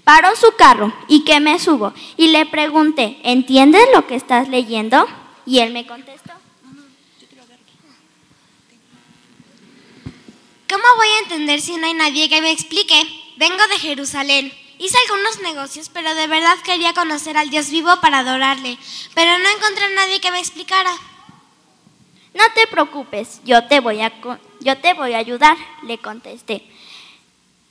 Paró 0.04 0.36
su 0.36 0.52
carro 0.56 0.94
y 1.08 1.24
que 1.24 1.40
me 1.40 1.60
subo 1.60 1.94
y 2.18 2.28
le 2.28 2.46
pregunté, 2.46 3.20
¿entiendes 3.24 3.84
lo 3.94 4.08
que 4.08 4.16
estás 4.16 4.50
leyendo? 4.50 5.08
Y 5.46 5.60
él 5.60 5.74
me 5.74 5.86
contestó. 5.86 6.34
¿Cómo 10.70 10.84
voy 10.96 11.08
a 11.08 11.20
entender 11.20 11.60
si 11.60 11.76
no 11.76 11.86
hay 11.86 11.94
nadie 11.94 12.30
que 12.30 12.42
me 12.42 12.52
explique? 12.52 12.96
Vengo 13.38 13.68
de 13.68 13.80
Jerusalén. 13.80 14.54
Hice 14.80 14.98
algunos 15.06 15.42
negocios, 15.42 15.90
pero 15.90 16.16
de 16.16 16.28
verdad 16.28 16.58
quería 16.64 16.94
conocer 16.94 17.38
al 17.38 17.50
Dios 17.50 17.70
vivo 17.70 17.92
para 18.02 18.20
adorarle, 18.20 18.78
pero 19.14 19.38
no 19.38 19.50
encontré 19.50 19.86
a 19.86 19.90
nadie 19.90 20.22
que 20.22 20.32
me 20.32 20.40
explicara. 20.40 20.92
No 22.34 22.44
te 22.56 22.68
preocupes, 22.68 23.42
yo 23.44 23.66
te 23.66 23.80
voy 23.80 24.02
a, 24.02 24.12
yo 24.62 24.78
te 24.78 24.94
voy 24.94 25.14
a 25.14 25.18
ayudar, 25.18 25.58
le 25.84 25.98
contesté. 25.98 26.64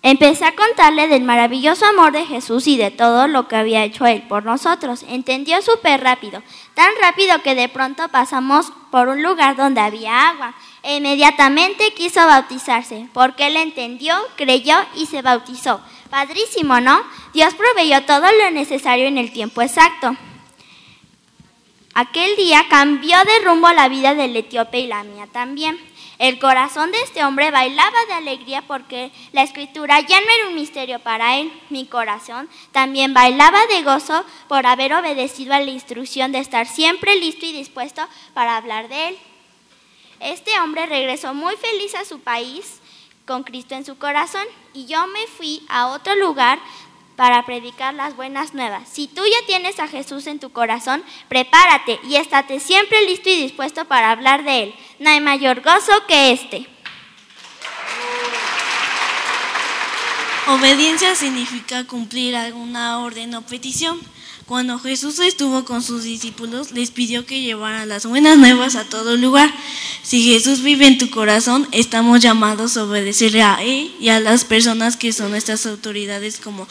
Empecé 0.02 0.46
a 0.46 0.54
contarle 0.54 1.08
del 1.08 1.24
maravilloso 1.24 1.84
amor 1.84 2.12
de 2.12 2.24
Jesús 2.24 2.66
y 2.66 2.78
de 2.78 2.90
todo 2.90 3.28
lo 3.28 3.48
que 3.48 3.56
había 3.56 3.84
hecho 3.84 4.06
Él 4.06 4.22
por 4.22 4.46
nosotros. 4.46 5.04
Entendió 5.06 5.60
súper 5.60 6.02
rápido, 6.02 6.42
tan 6.74 6.90
rápido 7.02 7.42
que 7.42 7.54
de 7.54 7.68
pronto 7.68 8.08
pasamos 8.08 8.72
por 8.90 9.08
un 9.08 9.22
lugar 9.22 9.56
donde 9.56 9.82
había 9.82 10.30
agua. 10.30 10.54
E 10.82 10.96
inmediatamente 10.96 11.92
quiso 11.92 12.26
bautizarse, 12.26 13.08
porque 13.12 13.48
Él 13.48 13.56
entendió, 13.58 14.14
creyó 14.36 14.76
y 14.96 15.04
se 15.04 15.20
bautizó. 15.20 15.82
Padrísimo, 16.08 16.80
¿no? 16.80 17.02
Dios 17.34 17.52
proveyó 17.54 18.02
todo 18.04 18.26
lo 18.32 18.50
necesario 18.52 19.06
en 19.06 19.18
el 19.18 19.32
tiempo 19.32 19.60
exacto. 19.60 20.16
Aquel 21.94 22.36
día 22.36 22.66
cambió 22.68 23.16
de 23.24 23.44
rumbo 23.44 23.70
la 23.72 23.88
vida 23.88 24.14
del 24.14 24.36
etíope 24.36 24.78
y 24.78 24.86
la 24.86 25.02
mía 25.02 25.26
también. 25.26 25.78
El 26.18 26.38
corazón 26.38 26.92
de 26.92 27.00
este 27.00 27.24
hombre 27.24 27.50
bailaba 27.50 28.04
de 28.06 28.12
alegría 28.12 28.62
porque 28.62 29.10
la 29.32 29.42
escritura 29.42 30.00
ya 30.00 30.20
no 30.20 30.26
era 30.30 30.48
un 30.48 30.54
misterio 30.54 30.98
para 30.98 31.38
él. 31.38 31.50
Mi 31.70 31.86
corazón 31.86 32.48
también 32.72 33.14
bailaba 33.14 33.66
de 33.66 33.82
gozo 33.82 34.24
por 34.46 34.66
haber 34.66 34.92
obedecido 34.92 35.54
a 35.54 35.60
la 35.60 35.70
instrucción 35.70 36.30
de 36.30 36.38
estar 36.38 36.66
siempre 36.66 37.16
listo 37.16 37.46
y 37.46 37.52
dispuesto 37.52 38.06
para 38.34 38.56
hablar 38.56 38.88
de 38.88 39.08
él. 39.08 39.18
Este 40.20 40.50
hombre 40.60 40.86
regresó 40.86 41.32
muy 41.32 41.56
feliz 41.56 41.94
a 41.94 42.04
su 42.04 42.20
país 42.20 42.80
con 43.26 43.42
Cristo 43.42 43.74
en 43.74 43.86
su 43.86 43.96
corazón 43.96 44.44
y 44.74 44.86
yo 44.86 45.06
me 45.06 45.26
fui 45.26 45.62
a 45.68 45.86
otro 45.88 46.14
lugar 46.16 46.58
para 47.20 47.44
predicar 47.44 47.92
las 47.92 48.16
buenas 48.16 48.54
nuevas. 48.54 48.88
Si 48.90 49.06
tú 49.06 49.20
ya 49.26 49.46
tienes 49.46 49.78
a 49.78 49.88
Jesús 49.88 50.26
en 50.26 50.38
tu 50.38 50.52
corazón, 50.52 51.02
prepárate 51.28 52.00
y 52.08 52.16
estate 52.16 52.60
siempre 52.60 53.04
listo 53.06 53.28
y 53.28 53.42
dispuesto 53.42 53.84
para 53.84 54.10
hablar 54.10 54.42
de 54.42 54.62
Él. 54.62 54.74
No 55.00 55.10
hay 55.10 55.20
mayor 55.20 55.60
gozo 55.60 55.92
que 56.08 56.32
este. 56.32 56.66
Obediencia 60.48 61.14
significa 61.14 61.86
cumplir 61.86 62.36
alguna 62.36 63.00
orden 63.00 63.34
o 63.34 63.42
petición. 63.42 64.00
Cuando 64.46 64.78
Jesús 64.78 65.18
estuvo 65.18 65.66
con 65.66 65.82
sus 65.82 66.04
discípulos, 66.04 66.72
les 66.72 66.90
pidió 66.90 67.26
que 67.26 67.42
llevaran 67.42 67.88
las 67.88 68.06
buenas 68.06 68.38
nuevas 68.38 68.76
a 68.76 68.84
todo 68.84 69.16
lugar. 69.16 69.52
Si 70.02 70.24
Jesús 70.24 70.62
vive 70.62 70.86
en 70.86 70.96
tu 70.96 71.10
corazón, 71.10 71.68
estamos 71.70 72.20
llamados 72.20 72.78
a 72.78 72.84
obedecerle 72.84 73.42
a 73.42 73.62
Él 73.62 73.94
y 74.00 74.08
a 74.08 74.18
las 74.18 74.44
personas 74.44 74.96
que 74.96 75.12
son 75.12 75.30
nuestras 75.30 75.66
autoridades 75.66 76.40
como 76.40 76.66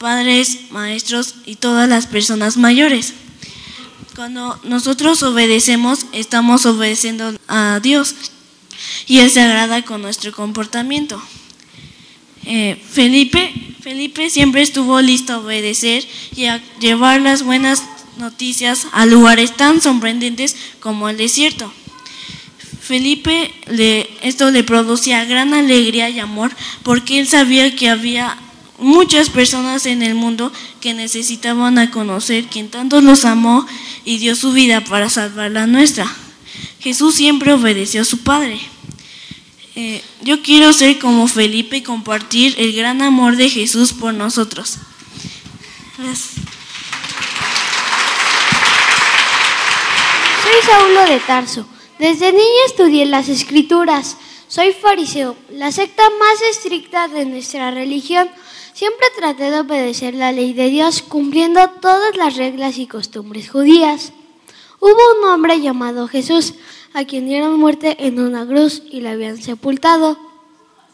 padres, 0.00 0.70
maestros 0.70 1.34
y 1.44 1.56
todas 1.56 1.86
las 1.86 2.06
personas 2.06 2.56
mayores. 2.56 3.12
Cuando 4.16 4.58
nosotros 4.64 5.22
obedecemos, 5.22 6.06
estamos 6.12 6.64
obedeciendo 6.64 7.34
a 7.48 7.80
Dios 7.82 8.14
y 9.06 9.18
Él 9.18 9.30
se 9.30 9.42
agrada 9.42 9.82
con 9.82 10.00
nuestro 10.00 10.32
comportamiento. 10.32 11.22
Eh, 12.46 12.82
Felipe, 12.90 13.52
Felipe 13.82 14.30
siempre 14.30 14.62
estuvo 14.62 15.02
listo 15.02 15.34
a 15.34 15.38
obedecer 15.40 16.06
y 16.34 16.46
a 16.46 16.62
llevar 16.80 17.20
las 17.20 17.42
buenas 17.42 17.84
noticias 18.16 18.86
a 18.92 19.04
lugares 19.04 19.54
tan 19.54 19.82
sorprendentes 19.82 20.56
como 20.80 21.10
el 21.10 21.18
desierto. 21.18 21.70
Felipe 22.80 23.52
le, 23.66 24.08
esto 24.22 24.50
le 24.50 24.64
producía 24.64 25.26
gran 25.26 25.52
alegría 25.52 26.08
y 26.08 26.20
amor 26.20 26.50
porque 26.84 27.20
él 27.20 27.28
sabía 27.28 27.76
que 27.76 27.90
había 27.90 28.38
muchas 28.80 29.30
personas 29.30 29.86
en 29.86 30.02
el 30.02 30.14
mundo 30.14 30.52
que 30.80 30.94
necesitaban 30.94 31.78
a 31.78 31.90
conocer 31.90 32.46
quien 32.46 32.68
tanto 32.68 33.00
los 33.00 33.24
amó 33.24 33.66
y 34.04 34.18
dio 34.18 34.34
su 34.34 34.52
vida 34.52 34.82
para 34.82 35.08
salvar 35.08 35.50
la 35.50 35.66
nuestra. 35.66 36.10
Jesús 36.80 37.14
siempre 37.14 37.52
obedeció 37.52 38.02
a 38.02 38.04
su 38.04 38.18
Padre. 38.18 38.60
Eh, 39.76 40.02
yo 40.22 40.42
quiero 40.42 40.72
ser 40.72 40.98
como 40.98 41.28
Felipe 41.28 41.76
y 41.76 41.82
compartir 41.82 42.54
el 42.58 42.74
gran 42.74 43.02
amor 43.02 43.36
de 43.36 43.48
Jesús 43.48 43.92
por 43.92 44.14
nosotros. 44.14 44.78
Soy 50.42 50.54
Saulo 50.66 51.04
de 51.04 51.20
Tarso. 51.20 51.66
Desde 51.98 52.32
niño 52.32 52.42
estudié 52.66 53.04
las 53.06 53.28
escrituras. 53.28 54.16
Soy 54.48 54.72
fariseo, 54.72 55.36
la 55.50 55.70
secta 55.70 56.02
más 56.18 56.42
estricta 56.50 57.06
de 57.08 57.26
nuestra 57.26 57.70
religión. 57.70 58.28
Siempre 58.72 59.06
traté 59.16 59.50
de 59.50 59.60
obedecer 59.60 60.14
la 60.14 60.32
ley 60.32 60.52
de 60.52 60.68
Dios 60.68 61.02
cumpliendo 61.02 61.68
todas 61.80 62.16
las 62.16 62.36
reglas 62.36 62.78
y 62.78 62.86
costumbres 62.86 63.50
judías. 63.50 64.12
Hubo 64.80 65.18
un 65.18 65.28
hombre 65.28 65.60
llamado 65.60 66.08
Jesús, 66.08 66.54
a 66.94 67.04
quien 67.04 67.26
dieron 67.26 67.58
muerte 67.58 68.06
en 68.06 68.18
una 68.18 68.46
cruz 68.46 68.82
y 68.90 69.00
le 69.00 69.10
habían 69.10 69.36
sepultado. 69.42 70.29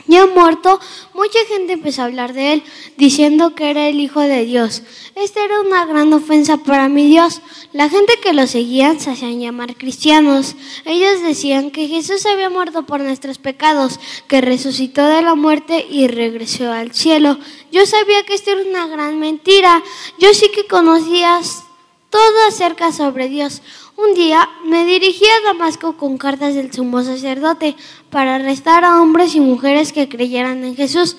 Ya 0.09 0.27
muerto, 0.27 0.79
mucha 1.15 1.39
gente 1.49 1.73
empezó 1.73 2.03
a 2.03 2.05
hablar 2.05 2.33
de 2.33 2.53
él, 2.53 2.63
diciendo 2.97 3.55
que 3.57 3.71
era 3.71 3.89
el 3.89 3.99
Hijo 3.99 4.21
de 4.21 4.45
Dios. 4.45 4.83
Esta 5.17 5.45
era 5.45 5.61
una 5.61 5.85
gran 5.85 6.13
ofensa 6.13 6.59
para 6.59 6.89
mi 6.89 7.09
Dios. 7.09 7.41
La 7.73 7.89
gente 7.89 8.15
que 8.23 8.33
lo 8.33 8.47
seguían 8.47 9.01
se 9.01 9.11
hacían 9.11 9.41
llamar 9.41 9.77
cristianos. 9.77 10.55
Ellos 10.85 11.23
decían 11.23 11.73
que 11.73 11.89
Jesús 11.89 12.25
había 12.27 12.51
muerto 12.51 12.87
por 12.87 13.01
nuestros 13.01 13.39
pecados, 13.39 13.99
que 14.29 14.41
resucitó 14.41 15.05
de 15.07 15.23
la 15.23 15.35
muerte 15.35 15.85
y 15.91 16.07
regresó 16.07 16.71
al 16.71 16.93
cielo. 16.93 17.39
Yo 17.73 17.85
sabía 17.85 18.25
que 18.25 18.35
esto 18.35 18.53
era 18.53 18.63
una 18.63 18.87
gran 18.87 19.19
mentira. 19.19 19.83
Yo 20.21 20.33
sí 20.35 20.51
que 20.55 20.67
conocías 20.67 21.65
todo 22.11 22.47
acerca 22.49 22.93
sobre 22.93 23.29
Dios. 23.29 23.61
Un 23.97 24.13
día 24.13 24.47
me 24.63 24.85
dirigí 24.85 25.25
a 25.25 25.47
Damasco 25.47 25.97
con 25.97 26.19
cartas 26.19 26.55
del 26.55 26.71
sumo 26.71 27.03
sacerdote 27.03 27.77
para 28.11 28.35
arrestar 28.35 28.85
a 28.85 29.01
hombres 29.01 29.35
y 29.35 29.41
mujeres 29.41 29.95
que 29.95 30.07
creyeran 30.07 30.63
en 30.65 30.77
Jesús, 30.77 31.17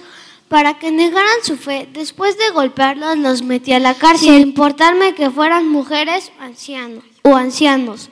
para 0.48 0.78
que 0.78 0.92
negaran 0.92 1.44
su 1.44 1.58
fe. 1.58 1.90
Después 1.92 2.38
de 2.38 2.52
golpearlos, 2.52 3.18
los 3.18 3.42
metí 3.42 3.74
a 3.74 3.80
la 3.80 3.96
cárcel, 3.96 4.30
sin 4.30 4.42
importarme 4.42 5.16
que 5.16 5.32
fueran 5.32 5.68
mujeres 5.68 6.32
ancianos, 6.40 7.04
o 7.24 7.36
ancianos. 7.36 8.10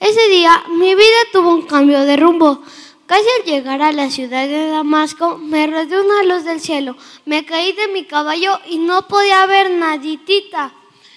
Ese 0.00 0.26
día 0.30 0.64
mi 0.70 0.94
vida 0.94 1.20
tuvo 1.30 1.54
un 1.54 1.66
cambio 1.66 2.00
de 2.00 2.16
rumbo. 2.16 2.62
Casi 3.04 3.26
al 3.40 3.44
llegar 3.44 3.82
a 3.82 3.92
la 3.92 4.10
ciudad 4.10 4.48
de 4.48 4.68
Damasco, 4.68 5.36
me 5.36 5.66
rodeó 5.66 6.02
una 6.02 6.22
luz 6.22 6.44
del 6.44 6.60
cielo. 6.60 6.96
Me 7.26 7.44
caí 7.44 7.72
de 7.74 7.88
mi 7.88 8.04
caballo 8.04 8.58
y 8.66 8.78
no 8.78 9.06
podía 9.06 9.44
ver 9.44 9.70
naditita. 9.70 10.72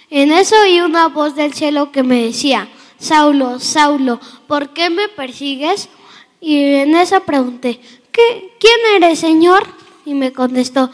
En 0.09 0.31
eso 0.31 0.55
oí 0.61 0.81
una 0.81 1.07
voz 1.07 1.35
del 1.35 1.53
cielo 1.53 1.91
que 1.91 2.03
me 2.03 2.23
decía, 2.23 2.69
Saulo, 2.97 3.59
Saulo, 3.59 4.19
¿por 4.47 4.69
qué 4.73 4.89
me 4.89 5.07
persigues? 5.09 5.89
Y 6.39 6.57
en 6.57 6.95
eso 6.95 7.21
pregunté, 7.23 7.79
¿Qué, 8.15 8.53
¿quién 8.61 9.03
eres, 9.03 9.19
Señor? 9.19 9.67
Y 10.05 10.13
me 10.13 10.31
contestó, 10.31 10.89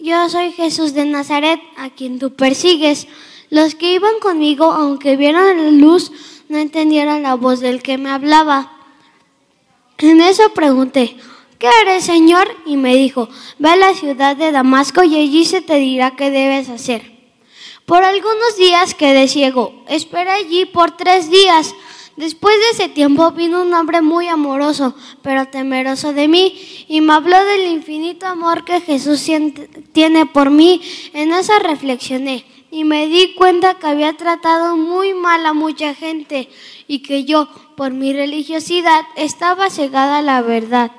yo 0.00 0.28
soy 0.28 0.50
Jesús 0.50 0.94
de 0.94 1.04
Nazaret, 1.04 1.60
a 1.76 1.90
quien 1.90 2.18
tú 2.18 2.34
persigues. 2.34 3.06
Los 3.50 3.76
que 3.76 3.94
iban 3.94 4.18
conmigo, 4.20 4.64
aunque 4.64 5.16
vieron 5.16 5.44
la 5.44 5.70
luz, 5.70 6.10
no 6.48 6.58
entendieron 6.58 7.22
la 7.22 7.34
voz 7.34 7.60
del 7.60 7.82
que 7.82 7.98
me 7.98 8.10
hablaba. 8.10 8.72
En 9.98 10.20
eso 10.20 10.52
pregunté, 10.54 11.16
¿qué 11.60 11.68
eres, 11.82 12.02
Señor? 12.02 12.48
Y 12.66 12.76
me 12.76 12.96
dijo, 12.96 13.28
ve 13.60 13.68
a 13.68 13.76
la 13.76 13.94
ciudad 13.94 14.36
de 14.36 14.50
Damasco 14.50 15.04
y 15.04 15.16
allí 15.16 15.44
se 15.44 15.60
te 15.60 15.76
dirá 15.76 16.16
qué 16.16 16.30
debes 16.30 16.68
hacer. 16.68 17.19
Por 17.90 18.04
algunos 18.04 18.56
días 18.56 18.94
quedé 18.94 19.26
ciego. 19.26 19.82
Esperé 19.88 20.30
allí 20.30 20.64
por 20.64 20.92
tres 20.96 21.28
días. 21.28 21.74
Después 22.14 22.54
de 22.56 22.84
ese 22.84 22.88
tiempo 22.88 23.32
vino 23.32 23.62
un 23.62 23.74
hombre 23.74 24.00
muy 24.00 24.28
amoroso, 24.28 24.94
pero 25.22 25.48
temeroso 25.48 26.12
de 26.12 26.28
mí, 26.28 26.86
y 26.86 27.00
me 27.00 27.14
habló 27.14 27.44
del 27.44 27.66
infinito 27.66 28.26
amor 28.28 28.64
que 28.64 28.80
Jesús 28.80 29.28
tiene 29.90 30.24
por 30.26 30.50
mí. 30.50 30.80
En 31.14 31.32
esa 31.32 31.58
reflexioné 31.58 32.44
y 32.70 32.84
me 32.84 33.08
di 33.08 33.34
cuenta 33.34 33.74
que 33.74 33.88
había 33.88 34.16
tratado 34.16 34.76
muy 34.76 35.12
mal 35.12 35.44
a 35.44 35.52
mucha 35.52 35.92
gente 35.92 36.48
y 36.86 37.00
que 37.00 37.24
yo, 37.24 37.48
por 37.76 37.90
mi 37.92 38.12
religiosidad, 38.12 39.02
estaba 39.16 39.68
cegada 39.68 40.18
a 40.18 40.22
la 40.22 40.42
verdad. 40.42 40.92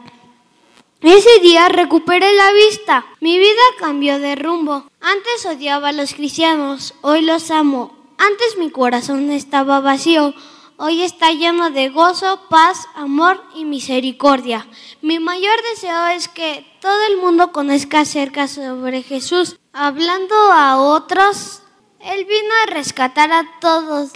Ese 1.02 1.40
día 1.40 1.68
recuperé 1.68 2.32
la 2.36 2.54
vista. 2.54 3.06
Mi 3.22 3.40
vida 3.40 3.62
cambió 3.80 4.20
de 4.20 4.36
rumbo. 4.36 4.86
Antes 5.02 5.48
odiaba 5.48 5.90
a 5.90 5.94
los 5.94 6.14
cristianos, 6.14 6.94
hoy 7.02 7.22
los 7.22 7.50
amo. 7.50 7.98
Antes 8.20 8.56
mi 8.60 8.70
corazón 8.70 9.32
estaba 9.32 9.80
vacío, 9.80 10.36
hoy 10.78 11.02
está 11.02 11.32
lleno 11.32 11.72
de 11.72 11.90
gozo, 11.90 12.42
paz, 12.52 12.88
amor 12.94 13.44
y 13.56 13.66
misericordia. 13.66 14.68
Mi 15.02 15.18
mayor 15.18 15.60
deseo 15.74 16.06
es 16.10 16.28
que 16.28 16.68
todo 16.82 17.02
el 17.08 17.18
mundo 17.18 17.52
conozca 17.52 18.02
acerca 18.02 18.48
sobre 18.48 19.02
Jesús. 19.02 19.60
Hablando 19.74 20.36
a 20.54 20.78
otros, 20.78 21.64
Él 22.00 22.26
vino 22.26 22.54
a 22.62 22.68
rescatar 22.68 23.32
a 23.32 23.60
todos 23.60 24.12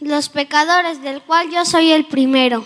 los 0.00 0.28
pecadores, 0.30 1.00
del 1.00 1.22
cual 1.22 1.48
yo 1.48 1.64
soy 1.64 1.92
el 1.92 2.06
primero. 2.06 2.64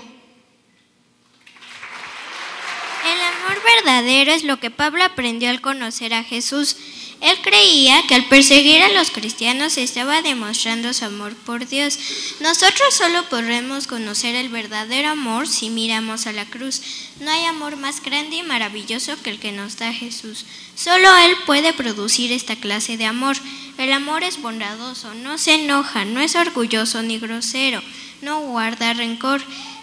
El 3.04 3.18
amor 3.18 3.50
verdadero 3.62 4.33
es 4.33 4.44
lo 4.44 4.59
que 4.59 4.70
Pablo 4.70 5.05
aprendió 5.05 5.51
al 5.51 5.61
conocer 5.61 6.14
a 6.14 6.25
Jesús. 6.25 6.77
Él 7.20 7.37
creía 7.42 8.03
que 8.09 8.14
al 8.14 8.25
perseguir 8.25 8.83
a 8.83 8.88
los 8.88 9.11
cristianos 9.11 9.77
estaba 9.77 10.23
demostrando 10.23 10.94
su 10.94 11.05
amor 11.05 11.35
por 11.35 11.68
Dios. 11.68 11.99
Nosotros 12.40 12.94
solo 12.94 13.29
podremos 13.29 13.87
conocer 13.87 14.35
el 14.35 14.49
verdadero 14.49 15.11
amor 15.11 15.46
si 15.46 15.68
miramos 15.68 16.27
a 16.27 16.33
la 16.33 16.46
cruz. 16.46 16.81
No 17.20 17.31
hay 17.31 17.44
amor 17.44 17.77
más 17.77 18.03
grande 18.03 18.37
y 18.37 18.42
maravilloso 18.42 19.20
que 19.23 19.29
el 19.29 19.38
que 19.38 19.53
nos 19.53 19.77
da 19.77 19.92
Jesús. 19.92 20.46
Solo 20.75 21.14
Él 21.18 21.37
puede 21.44 21.75
producir 21.75 22.33
esta 22.33 22.57
clase 22.57 22.96
de 22.96 23.05
amor. 23.05 23.37
El 23.77 23.92
amor 23.92 24.25
es 24.25 24.40
bondadoso, 24.40 25.12
no 25.12 25.37
se 25.37 25.55
enoja, 25.55 26.07
no 26.07 26.20
es 26.20 26.37
orgulloso 26.37 27.03
ni 27.03 27.18
grosero, 27.18 27.83
no 28.23 28.40
guarda 28.40 28.94
rencor. 28.94 29.42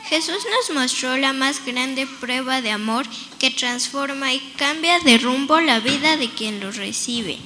Jesús 0.10 0.46
nos 0.50 0.76
mostró 0.76 1.18
la 1.18 1.34
más 1.34 1.66
grande 1.66 2.08
prueba 2.08 2.62
de 2.62 2.72
amor 2.72 3.06
que 3.40 3.52
transforma 3.52 4.34
y 4.34 4.40
cambia 4.58 5.00
de 5.00 5.18
rumbo 5.18 5.60
la 5.60 5.82
vida 5.82 6.16
de 6.16 6.30
quien 6.30 6.62
lo 6.62 6.72
recibe. 6.72 7.38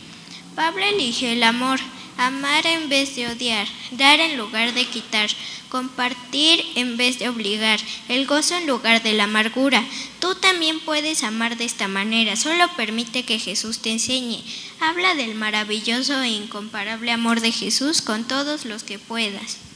Pablo 0.56 0.84
eligió 0.84 1.30
el 1.30 1.42
amor, 1.42 1.80
amar 2.18 2.68
en 2.68 2.88
vez 2.88 3.16
de 3.16 3.28
odiar, 3.28 3.68
dar 3.92 4.20
en 4.20 4.38
lugar 4.38 4.76
de 4.76 4.86
quitar, 4.86 5.32
compartir 5.70 6.64
en 6.76 6.98
vez 6.98 7.18
de 7.18 7.30
obligar, 7.30 7.80
el 8.10 8.28
gozo 8.28 8.56
en 8.56 8.68
lugar 8.68 9.02
de 9.02 9.14
la 9.14 9.24
amargura. 9.24 9.84
Tú 10.20 10.36
también 10.36 10.80
puedes 10.82 11.24
amar 11.24 11.58
de 11.58 11.66
esta 11.66 11.88
manera, 11.88 12.36
solo 12.36 12.70
permite 12.76 13.24
que 13.24 13.40
Jesús 13.40 13.80
te 13.80 13.90
enseñe. 13.92 14.44
Habla 14.80 15.16
del 15.16 15.34
maravilloso 15.34 16.22
e 16.22 16.30
incomparable 16.30 17.12
amor 17.12 17.42
de 17.42 17.52
Jesús 17.52 18.04
con 18.04 18.28
todos 18.28 18.66
los 18.66 18.84
que 18.84 19.00
puedas. 19.00 19.71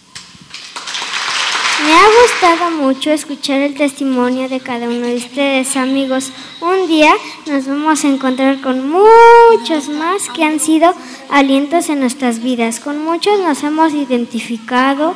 Me 1.84 1.92
ha 1.92 2.06
gustado 2.22 2.72
mucho 2.72 3.12
escuchar 3.12 3.60
el 3.60 3.76
testimonio 3.76 4.48
de 4.48 4.62
cada 4.62 4.88
uno 4.88 5.08
de 5.08 5.18
ustedes, 5.18 5.76
amigos. 5.76 6.32
Un 6.62 6.88
día 6.88 7.14
nos 7.48 7.68
vamos 7.68 8.04
a 8.04 8.08
encontrar 8.08 8.62
con 8.62 8.90
muchos 8.90 9.90
más 9.90 10.30
que 10.30 10.46
han 10.46 10.62
sido 10.62 10.94
alientos 11.30 11.90
en 11.90 12.00
nuestras 12.00 12.42
vidas. 12.42 12.80
Con 12.80 13.04
muchos 13.04 13.40
nos 13.40 13.62
hemos 13.64 13.94
identificado, 13.94 15.16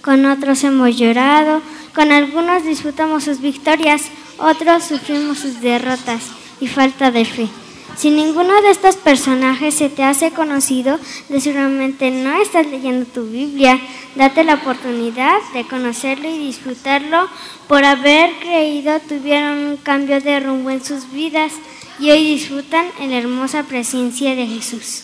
con 0.00 0.24
otros 0.24 0.64
hemos 0.64 0.96
llorado, 0.96 1.60
con 1.94 2.10
algunos 2.10 2.64
disfrutamos 2.64 3.24
sus 3.24 3.40
victorias, 3.40 4.04
otros 4.38 4.84
sufrimos 4.84 5.38
sus 5.38 5.60
derrotas 5.60 6.22
y 6.58 6.68
falta 6.68 7.10
de 7.10 7.26
fe. 7.26 7.48
Si 7.98 8.10
ninguno 8.10 8.62
de 8.62 8.70
estos 8.70 8.94
personajes 8.94 9.74
se 9.74 9.88
te 9.88 10.04
hace 10.04 10.30
conocido, 10.30 11.00
seguramente 11.40 12.12
no 12.12 12.40
estás 12.40 12.64
leyendo 12.68 13.06
tu 13.06 13.24
Biblia. 13.24 13.80
Date 14.14 14.44
la 14.44 14.54
oportunidad 14.54 15.34
de 15.52 15.66
conocerlo 15.66 16.30
y 16.30 16.38
disfrutarlo. 16.38 17.28
Por 17.66 17.84
haber 17.84 18.38
creído, 18.38 19.00
tuvieron 19.00 19.58
un 19.66 19.76
cambio 19.78 20.20
de 20.20 20.38
rumbo 20.38 20.70
en 20.70 20.84
sus 20.84 21.10
vidas 21.10 21.52
y 21.98 22.12
hoy 22.12 22.24
disfrutan 22.24 22.86
en 23.00 23.10
la 23.10 23.18
hermosa 23.18 23.64
presencia 23.64 24.36
de 24.36 24.46
Jesús. 24.46 25.02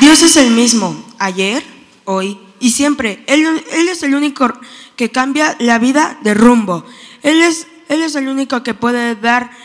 Dios 0.00 0.20
es 0.22 0.36
el 0.36 0.50
mismo, 0.50 1.00
ayer, 1.20 1.62
hoy 2.06 2.40
y 2.58 2.72
siempre. 2.72 3.22
Él, 3.28 3.46
es 3.88 4.02
el 4.02 4.16
único 4.16 4.52
que 4.96 5.12
cambia 5.12 5.54
la 5.60 5.78
vida 5.78 6.18
de 6.24 6.34
rumbo. 6.34 6.84
Él 7.22 7.40
es 7.40 8.16
el 8.16 8.26
único 8.26 8.64
que 8.64 8.74
puede 8.74 9.14
dar 9.14 9.61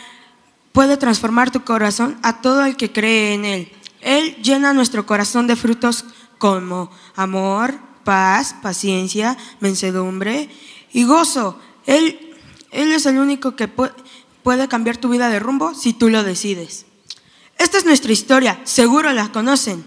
puede 0.78 0.96
transformar 0.96 1.50
tu 1.50 1.64
corazón 1.64 2.16
a 2.22 2.40
todo 2.40 2.64
el 2.64 2.76
que 2.76 2.92
cree 2.92 3.34
en 3.34 3.44
Él. 3.44 3.72
Él 4.00 4.36
llena 4.44 4.72
nuestro 4.72 5.06
corazón 5.06 5.48
de 5.48 5.56
frutos 5.56 6.04
como 6.38 6.88
amor, 7.16 7.74
paz, 8.04 8.54
paciencia, 8.62 9.36
mansedumbre 9.58 10.48
y 10.92 11.02
gozo. 11.02 11.58
Él, 11.84 12.36
él 12.70 12.92
es 12.92 13.06
el 13.06 13.18
único 13.18 13.56
que 13.56 13.66
puede 13.66 14.68
cambiar 14.68 14.98
tu 14.98 15.08
vida 15.08 15.28
de 15.30 15.40
rumbo 15.40 15.74
si 15.74 15.94
tú 15.94 16.10
lo 16.10 16.22
decides. 16.22 16.86
Esta 17.58 17.78
es 17.78 17.84
nuestra 17.84 18.12
historia, 18.12 18.60
seguro 18.62 19.12
la 19.12 19.32
conocen, 19.32 19.84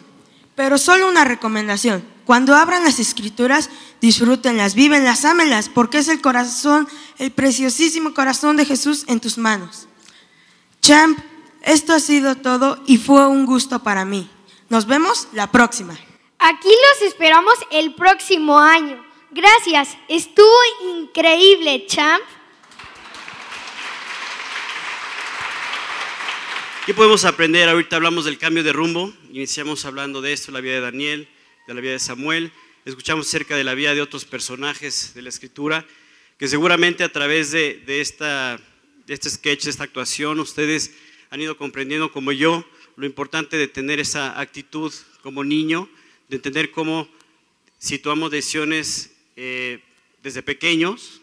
pero 0.56 0.78
solo 0.78 1.08
una 1.08 1.24
recomendación. 1.24 2.04
Cuando 2.26 2.54
abran 2.54 2.84
las 2.84 3.00
escrituras, 3.00 3.70
disfrútenlas, 4.02 4.76
vívenlas, 4.76 5.24
ámenlas, 5.24 5.70
porque 5.70 6.00
es 6.00 6.10
el 6.10 6.20
corazón, 6.20 6.86
el 7.18 7.32
preciosísimo 7.32 8.14
corazón 8.14 8.58
de 8.58 8.66
Jesús 8.66 9.06
en 9.08 9.22
tus 9.22 9.38
manos. 9.38 9.88
Champ, 10.82 11.20
esto 11.62 11.94
ha 11.94 12.00
sido 12.00 12.36
todo 12.36 12.84
y 12.88 12.98
fue 12.98 13.28
un 13.28 13.46
gusto 13.46 13.84
para 13.84 14.04
mí. 14.04 14.28
Nos 14.68 14.88
vemos 14.88 15.28
la 15.32 15.52
próxima. 15.52 15.96
Aquí 16.40 16.70
los 16.70 17.08
esperamos 17.08 17.54
el 17.70 17.94
próximo 17.94 18.58
año. 18.58 19.06
Gracias, 19.30 19.96
estuvo 20.08 20.58
increíble, 20.98 21.86
Champ. 21.86 22.24
¿Qué 26.88 26.96
podemos 26.96 27.26
aprender? 27.26 27.70
Ahorita 27.70 27.98
hablamos 27.98 28.26
del 28.26 28.40
cambio 28.40 28.64
de 28.64 28.74
rumbo. 28.74 29.14
Iniciamos 29.32 29.86
hablando 29.86 30.20
de 30.20 30.34
esto, 30.34 30.52
la 30.52 30.62
vida 30.62 30.74
de 30.74 30.82
Daniel, 30.82 31.30
de 31.68 31.74
la 31.76 31.80
vida 31.80 31.92
de 31.92 32.00
Samuel. 32.00 32.52
Escuchamos 32.86 33.28
acerca 33.28 33.56
de 33.56 33.64
la 33.64 33.76
vida 33.76 33.94
de 33.94 34.02
otros 34.02 34.26
personajes 34.26 35.14
de 35.14 35.22
la 35.22 35.30
escritura, 35.30 35.86
que 36.40 36.48
seguramente 36.48 37.04
a 37.04 37.12
través 37.12 37.52
de, 37.52 37.84
de 37.86 38.02
esta 38.02 38.60
este 39.14 39.30
sketch, 39.30 39.68
esta 39.68 39.84
actuación, 39.84 40.40
ustedes 40.40 40.94
han 41.30 41.42
ido 41.42 41.58
comprendiendo 41.58 42.12
como 42.12 42.32
yo 42.32 42.66
lo 42.96 43.06
importante 43.06 43.58
de 43.58 43.68
tener 43.68 44.00
esa 44.00 44.40
actitud 44.40 44.94
como 45.22 45.44
niño, 45.44 45.90
de 46.30 46.38
entender 46.38 46.72
cómo 46.72 47.10
situamos 47.78 48.32
decisiones 48.32 49.12
eh, 49.36 49.82
desde 50.22 50.44
pequeños, 50.44 51.22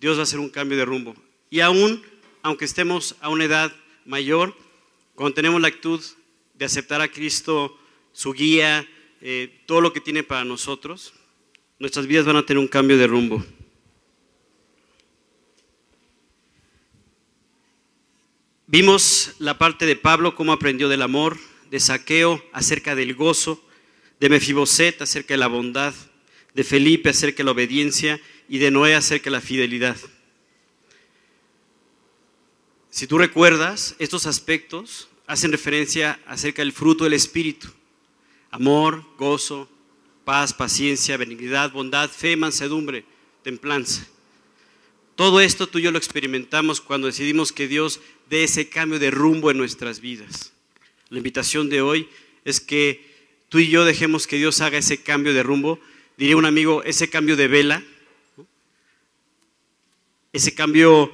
Dios 0.00 0.16
va 0.16 0.20
a 0.20 0.22
hacer 0.24 0.40
un 0.40 0.50
cambio 0.50 0.76
de 0.76 0.84
rumbo. 0.84 1.14
Y 1.50 1.60
aún, 1.60 2.02
aunque 2.42 2.64
estemos 2.64 3.16
a 3.20 3.28
una 3.28 3.44
edad 3.44 3.72
mayor, 4.04 4.56
cuando 5.14 5.34
tenemos 5.34 5.60
la 5.60 5.68
actitud 5.68 6.02
de 6.54 6.64
aceptar 6.64 7.00
a 7.00 7.08
Cristo, 7.08 7.78
su 8.12 8.32
guía, 8.32 8.86
eh, 9.20 9.62
todo 9.66 9.80
lo 9.80 9.92
que 9.92 10.00
tiene 10.00 10.22
para 10.22 10.44
nosotros, 10.44 11.12
nuestras 11.78 12.06
vidas 12.06 12.26
van 12.26 12.36
a 12.36 12.44
tener 12.44 12.58
un 12.58 12.68
cambio 12.68 12.98
de 12.98 13.06
rumbo. 13.06 13.44
Vimos 18.72 19.32
la 19.40 19.58
parte 19.58 19.84
de 19.84 19.96
Pablo, 19.96 20.36
cómo 20.36 20.52
aprendió 20.52 20.88
del 20.88 21.02
amor, 21.02 21.36
de 21.72 21.80
Saqueo 21.80 22.40
acerca 22.52 22.94
del 22.94 23.16
gozo, 23.16 23.60
de 24.20 24.28
Mefiboset 24.28 25.02
acerca 25.02 25.34
de 25.34 25.38
la 25.38 25.48
bondad, 25.48 25.92
de 26.54 26.62
Felipe 26.62 27.08
acerca 27.08 27.38
de 27.38 27.44
la 27.46 27.50
obediencia 27.50 28.20
y 28.48 28.58
de 28.58 28.70
Noé 28.70 28.94
acerca 28.94 29.24
de 29.24 29.30
la 29.32 29.40
fidelidad. 29.40 29.96
Si 32.90 33.08
tú 33.08 33.18
recuerdas, 33.18 33.96
estos 33.98 34.26
aspectos 34.26 35.08
hacen 35.26 35.50
referencia 35.50 36.20
acerca 36.24 36.62
del 36.62 36.72
fruto 36.72 37.02
del 37.02 37.14
Espíritu. 37.14 37.66
Amor, 38.52 39.04
gozo, 39.18 39.68
paz, 40.24 40.54
paciencia, 40.54 41.16
benignidad, 41.16 41.72
bondad, 41.72 42.08
fe, 42.08 42.36
mansedumbre, 42.36 43.04
templanza. 43.42 44.06
Todo 45.20 45.42
esto 45.42 45.66
tú 45.66 45.78
y 45.78 45.82
yo 45.82 45.90
lo 45.90 45.98
experimentamos 45.98 46.80
cuando 46.80 47.06
decidimos 47.06 47.52
que 47.52 47.68
Dios 47.68 48.00
dé 48.30 48.44
ese 48.44 48.70
cambio 48.70 48.98
de 48.98 49.10
rumbo 49.10 49.50
en 49.50 49.58
nuestras 49.58 50.00
vidas. 50.00 50.54
La 51.10 51.18
invitación 51.18 51.68
de 51.68 51.82
hoy 51.82 52.08
es 52.46 52.58
que 52.58 53.04
tú 53.50 53.58
y 53.58 53.68
yo 53.68 53.84
dejemos 53.84 54.26
que 54.26 54.38
Dios 54.38 54.62
haga 54.62 54.78
ese 54.78 55.02
cambio 55.02 55.34
de 55.34 55.42
rumbo. 55.42 55.78
Diría 56.16 56.38
un 56.38 56.46
amigo, 56.46 56.82
ese 56.84 57.10
cambio 57.10 57.36
de 57.36 57.48
vela, 57.48 57.84
ese 60.32 60.54
cambio 60.54 61.12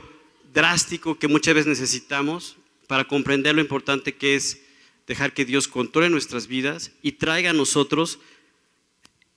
drástico 0.54 1.18
que 1.18 1.26
muchas 1.26 1.54
veces 1.54 1.66
necesitamos 1.66 2.58
para 2.86 3.08
comprender 3.08 3.56
lo 3.56 3.60
importante 3.60 4.14
que 4.14 4.36
es 4.36 4.62
dejar 5.08 5.34
que 5.34 5.44
Dios 5.44 5.66
controle 5.66 6.10
nuestras 6.10 6.46
vidas 6.46 6.92
y 7.02 7.10
traiga 7.10 7.50
a 7.50 7.54
nosotros 7.54 8.20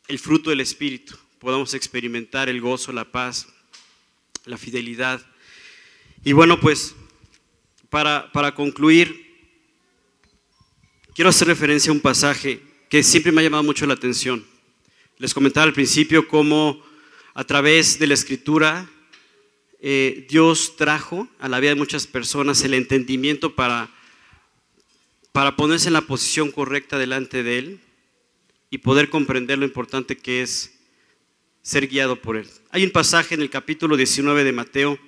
el 0.08 0.20
fruto 0.20 0.52
del 0.52 0.62
Espíritu. 0.62 1.18
Podamos 1.40 1.74
experimentar 1.74 2.50
el 2.50 2.62
gozo, 2.62 2.92
la 2.92 3.12
paz, 3.12 3.48
la 4.46 4.58
fidelidad. 4.58 5.26
Y 6.24 6.34
bueno, 6.34 6.60
pues 6.60 6.96
para, 7.90 8.32
para 8.32 8.54
concluir, 8.54 9.28
quiero 11.14 11.30
hacer 11.30 11.48
referencia 11.48 11.92
a 11.92 11.94
un 11.94 12.02
pasaje 12.02 12.62
que 12.90 13.04
siempre 13.04 13.32
me 13.32 13.42
ha 13.42 13.44
llamado 13.44 13.64
mucho 13.64 13.86
la 13.86 13.94
atención. 13.94 14.46
Les 15.18 15.34
comentaba 15.34 15.66
al 15.66 15.74
principio 15.74 16.28
cómo 16.28 16.84
a 17.34 17.44
través 17.44 18.00
de 18.00 18.08
la 18.08 18.14
escritura 18.14 18.90
eh, 19.82 20.26
Dios 20.30 20.76
trajo 20.76 21.28
a 21.40 21.48
la 21.48 21.60
vida 21.60 21.72
de 21.72 21.76
muchas 21.76 22.08
personas 22.08 22.64
el 22.64 22.74
entendimiento 22.74 23.56
para, 23.56 23.90
para 25.32 25.56
ponerse 25.56 25.88
en 25.88 25.94
la 25.94 26.02
posición 26.02 26.52
correcta 26.52 26.98
delante 26.98 27.44
de 27.44 27.58
Él 27.60 27.80
y 28.70 28.80
poder 28.80 29.10
comprender 29.10 29.58
lo 29.58 29.66
importante 29.66 30.18
que 30.18 30.42
es 30.42 30.79
ser 31.62 31.88
guiado 31.88 32.22
por 32.22 32.38
Él. 32.38 32.48
Hay 32.72 32.84
un 32.84 32.92
pasaje 32.92 33.36
en 33.36 33.42
el 33.42 33.50
capítulo 33.50 33.98
19 33.98 34.44
de 34.44 34.52
Mateo, 34.52 35.00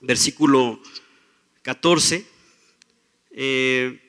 versículo 0.00 0.82
14, 1.62 2.26
eh, 3.30 4.00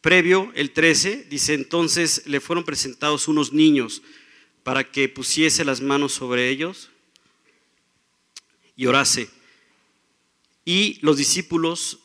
previo, 0.00 0.50
el 0.54 0.72
13, 0.72 1.26
dice, 1.30 1.54
entonces 1.54 2.22
le 2.26 2.40
fueron 2.40 2.64
presentados 2.64 3.28
unos 3.28 3.52
niños 3.52 4.02
para 4.62 4.90
que 4.90 5.08
pusiese 5.08 5.64
las 5.64 5.80
manos 5.80 6.12
sobre 6.12 6.48
ellos 6.48 6.90
y 8.76 8.86
orase. 8.86 9.28
Y 10.64 10.98
los 11.02 11.16
discípulos 11.16 11.98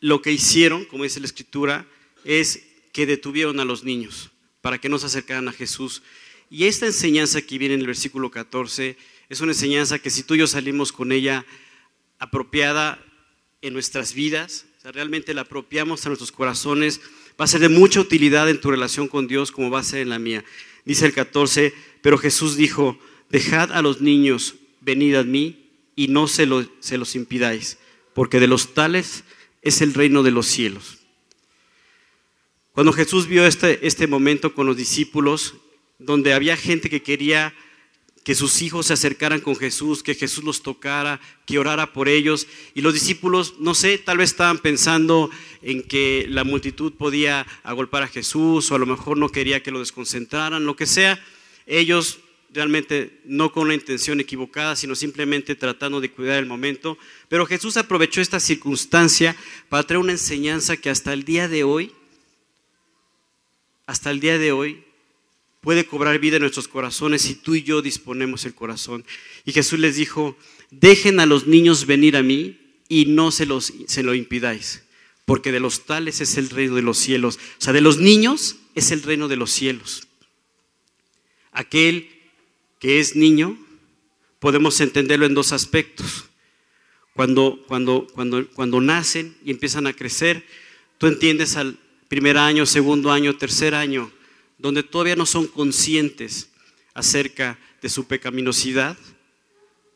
lo 0.00 0.20
que 0.20 0.32
hicieron, 0.32 0.84
como 0.84 1.04
dice 1.04 1.20
la 1.20 1.26
escritura, 1.26 1.88
es 2.24 2.66
que 2.92 3.06
detuvieron 3.06 3.58
a 3.58 3.64
los 3.64 3.84
niños 3.84 4.30
para 4.60 4.78
que 4.78 4.90
no 4.90 4.98
se 4.98 5.06
acercaran 5.06 5.48
a 5.48 5.52
Jesús. 5.52 6.02
Y 6.50 6.64
esta 6.64 6.86
enseñanza 6.86 7.42
que 7.42 7.58
viene 7.58 7.74
en 7.74 7.80
el 7.80 7.86
versículo 7.86 8.30
14 8.30 8.96
es 9.28 9.40
una 9.40 9.52
enseñanza 9.52 9.98
que 9.98 10.10
si 10.10 10.22
tú 10.22 10.34
y 10.34 10.38
yo 10.38 10.46
salimos 10.46 10.92
con 10.92 11.12
ella 11.12 11.44
apropiada 12.18 13.02
en 13.62 13.72
nuestras 13.72 14.14
vidas, 14.14 14.66
realmente 14.84 15.34
la 15.34 15.42
apropiamos 15.42 16.04
a 16.04 16.10
nuestros 16.10 16.32
corazones, 16.32 17.00
va 17.40 17.46
a 17.46 17.48
ser 17.48 17.60
de 17.60 17.68
mucha 17.68 18.00
utilidad 18.00 18.48
en 18.50 18.60
tu 18.60 18.70
relación 18.70 19.08
con 19.08 19.26
Dios 19.26 19.50
como 19.50 19.70
va 19.70 19.80
a 19.80 19.84
ser 19.84 20.00
en 20.00 20.10
la 20.10 20.18
mía. 20.18 20.44
Dice 20.84 21.06
el 21.06 21.14
14, 21.14 21.72
pero 22.02 22.18
Jesús 22.18 22.56
dijo, 22.56 22.98
dejad 23.30 23.72
a 23.72 23.82
los 23.82 24.00
niños 24.00 24.56
venid 24.80 25.14
a 25.14 25.24
mí 25.24 25.70
y 25.96 26.08
no 26.08 26.28
se, 26.28 26.46
se 26.80 26.98
los 26.98 27.14
impidáis, 27.16 27.78
porque 28.12 28.40
de 28.40 28.46
los 28.46 28.74
tales 28.74 29.24
es 29.62 29.80
el 29.80 29.94
reino 29.94 30.22
de 30.22 30.30
los 30.30 30.46
cielos. 30.46 30.98
Cuando 32.72 32.92
Jesús 32.92 33.26
vio 33.26 33.46
este, 33.46 33.86
este 33.86 34.06
momento 34.06 34.54
con 34.54 34.66
los 34.66 34.76
discípulos, 34.76 35.54
donde 35.98 36.32
había 36.34 36.56
gente 36.56 36.90
que 36.90 37.02
quería 37.02 37.54
que 38.24 38.34
sus 38.34 38.62
hijos 38.62 38.86
se 38.86 38.94
acercaran 38.94 39.40
con 39.40 39.54
Jesús, 39.54 40.02
que 40.02 40.14
Jesús 40.14 40.42
los 40.42 40.62
tocara, 40.62 41.20
que 41.44 41.58
orara 41.58 41.92
por 41.92 42.08
ellos. 42.08 42.46
Y 42.74 42.80
los 42.80 42.94
discípulos, 42.94 43.56
no 43.58 43.74
sé, 43.74 43.98
tal 43.98 44.16
vez 44.16 44.30
estaban 44.30 44.58
pensando 44.58 45.30
en 45.60 45.82
que 45.82 46.26
la 46.30 46.42
multitud 46.42 46.94
podía 46.94 47.46
agolpar 47.62 48.02
a 48.02 48.08
Jesús 48.08 48.70
o 48.70 48.74
a 48.74 48.78
lo 48.78 48.86
mejor 48.86 49.18
no 49.18 49.28
quería 49.28 49.62
que 49.62 49.70
lo 49.70 49.80
desconcentraran, 49.80 50.64
lo 50.64 50.74
que 50.74 50.86
sea. 50.86 51.22
Ellos 51.66 52.20
realmente 52.54 53.20
no 53.24 53.52
con 53.52 53.64
una 53.64 53.74
intención 53.74 54.20
equivocada, 54.20 54.74
sino 54.74 54.94
simplemente 54.94 55.54
tratando 55.54 56.00
de 56.00 56.10
cuidar 56.10 56.38
el 56.38 56.46
momento. 56.46 56.96
Pero 57.28 57.44
Jesús 57.44 57.76
aprovechó 57.76 58.22
esta 58.22 58.40
circunstancia 58.40 59.36
para 59.68 59.82
traer 59.82 59.98
una 59.98 60.12
enseñanza 60.12 60.78
que 60.78 60.88
hasta 60.88 61.12
el 61.12 61.24
día 61.24 61.46
de 61.46 61.64
hoy, 61.64 61.92
hasta 63.86 64.10
el 64.10 64.20
día 64.20 64.38
de 64.38 64.52
hoy, 64.52 64.82
puede 65.64 65.86
cobrar 65.86 66.18
vida 66.18 66.36
en 66.36 66.42
nuestros 66.42 66.68
corazones 66.68 67.22
si 67.22 67.36
tú 67.36 67.54
y 67.54 67.62
yo 67.62 67.80
disponemos 67.80 68.44
el 68.44 68.54
corazón. 68.54 69.02
Y 69.46 69.52
Jesús 69.52 69.78
les 69.78 69.96
dijo, 69.96 70.36
dejen 70.70 71.20
a 71.20 71.26
los 71.26 71.46
niños 71.46 71.86
venir 71.86 72.18
a 72.18 72.22
mí 72.22 72.58
y 72.86 73.06
no 73.06 73.30
se, 73.30 73.46
los, 73.46 73.72
se 73.86 74.02
lo 74.02 74.14
impidáis, 74.14 74.82
porque 75.24 75.52
de 75.52 75.60
los 75.60 75.86
tales 75.86 76.20
es 76.20 76.36
el 76.36 76.50
reino 76.50 76.74
de 76.74 76.82
los 76.82 76.98
cielos. 76.98 77.38
O 77.58 77.62
sea, 77.62 77.72
de 77.72 77.80
los 77.80 77.96
niños 77.96 78.56
es 78.74 78.90
el 78.90 79.02
reino 79.02 79.26
de 79.26 79.36
los 79.36 79.52
cielos. 79.52 80.06
Aquel 81.50 82.10
que 82.78 83.00
es 83.00 83.16
niño, 83.16 83.58
podemos 84.40 84.78
entenderlo 84.82 85.24
en 85.24 85.32
dos 85.32 85.52
aspectos. 85.52 86.26
Cuando, 87.14 87.64
cuando, 87.66 88.06
cuando, 88.12 88.46
cuando 88.50 88.82
nacen 88.82 89.34
y 89.42 89.50
empiezan 89.50 89.86
a 89.86 89.94
crecer, 89.94 90.44
tú 90.98 91.06
entiendes 91.06 91.56
al 91.56 91.78
primer 92.08 92.36
año, 92.36 92.66
segundo 92.66 93.10
año, 93.10 93.38
tercer 93.38 93.74
año, 93.74 94.12
donde 94.58 94.82
todavía 94.82 95.16
no 95.16 95.26
son 95.26 95.46
conscientes 95.46 96.50
acerca 96.94 97.58
de 97.82 97.88
su 97.88 98.06
pecaminosidad, 98.06 98.96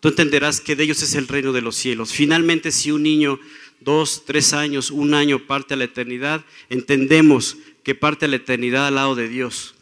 tú 0.01 0.09
entenderás 0.09 0.61
que 0.61 0.77
de 0.77 0.85
ellos 0.85 1.03
es 1.03 1.15
el 1.15 1.29
reino 1.29 1.53
de 1.53 1.63
los 1.63 1.77
cielos. 1.77 2.13
Finalmente, 2.13 2.71
si 2.71 2.91
un 2.91 3.03
niño, 3.03 3.39
dos, 3.81 4.25
tres 4.27 4.53
años, 4.53 4.91
un 4.91 5.15
año 5.15 5.47
parte 5.47 5.75
a 5.75 5.77
la 5.77 5.85
eternidad, 5.85 6.45
entendemos 6.69 7.57
que 7.83 7.95
parte 7.95 8.27
a 8.27 8.29
la 8.29 8.37
eternidad 8.37 8.87
al 8.87 8.97
lado 8.97 9.15
de 9.15 9.29
Dios. 9.29 9.75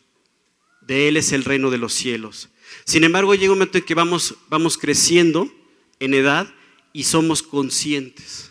De 0.83 1.09
Él 1.09 1.17
es 1.17 1.33
el 1.33 1.45
reino 1.45 1.71
de 1.71 1.79
los 1.79 1.93
cielos. 1.95 2.49
Sin 2.85 3.03
embargo, 3.03 3.35
llega 3.35 3.53
un 3.53 3.59
momento 3.59 3.79
en 3.79 3.85
que 3.85 3.95
vamos, 3.95 4.37
vamos 4.49 4.79
creciendo 4.79 5.53
en 5.99 6.15
edad 6.15 6.53
y 6.93 7.05
somos 7.05 7.43
conscientes. 7.43 8.51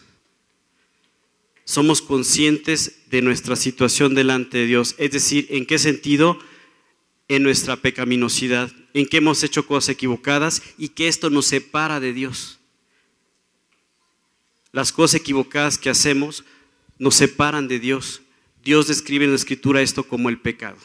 Somos 1.65 2.04
conscientes 2.04 3.01
de 3.10 3.23
nuestra 3.23 3.56
situación 3.56 4.13
delante 4.13 4.60
de 4.60 4.67
Dios. 4.67 4.93
Es 4.99 5.12
decir, 5.12 5.47
¿en 5.49 5.65
qué 5.65 5.80
sentido? 5.80 6.39
En 7.28 7.41
nuestra 7.41 7.75
pecaminosidad, 7.75 8.71
en 8.93 9.08
que 9.08 9.17
hemos 9.17 9.41
hecho 9.43 9.65
cosas 9.65 9.89
equivocadas 9.89 10.62
y 10.78 10.89
que 10.89 11.08
esto 11.08 11.32
nos 11.32 11.47
separa 11.47 11.99
de 11.99 12.13
Dios. 12.13 12.60
Las 14.71 14.91
cosas 14.91 15.21
equivocadas 15.21 15.80
que 15.80 15.89
hacemos 15.89 16.43
nos 16.99 17.15
separan 17.15 17.67
de 17.67 17.80
Dios. 17.80 18.21
Dios 18.63 18.88
describe 18.88 19.25
en 19.25 19.32
la 19.32 19.38
escritura 19.38 19.82
esto 19.82 20.04
como 20.04 20.30
el 20.30 20.39
pecado. 20.39 20.78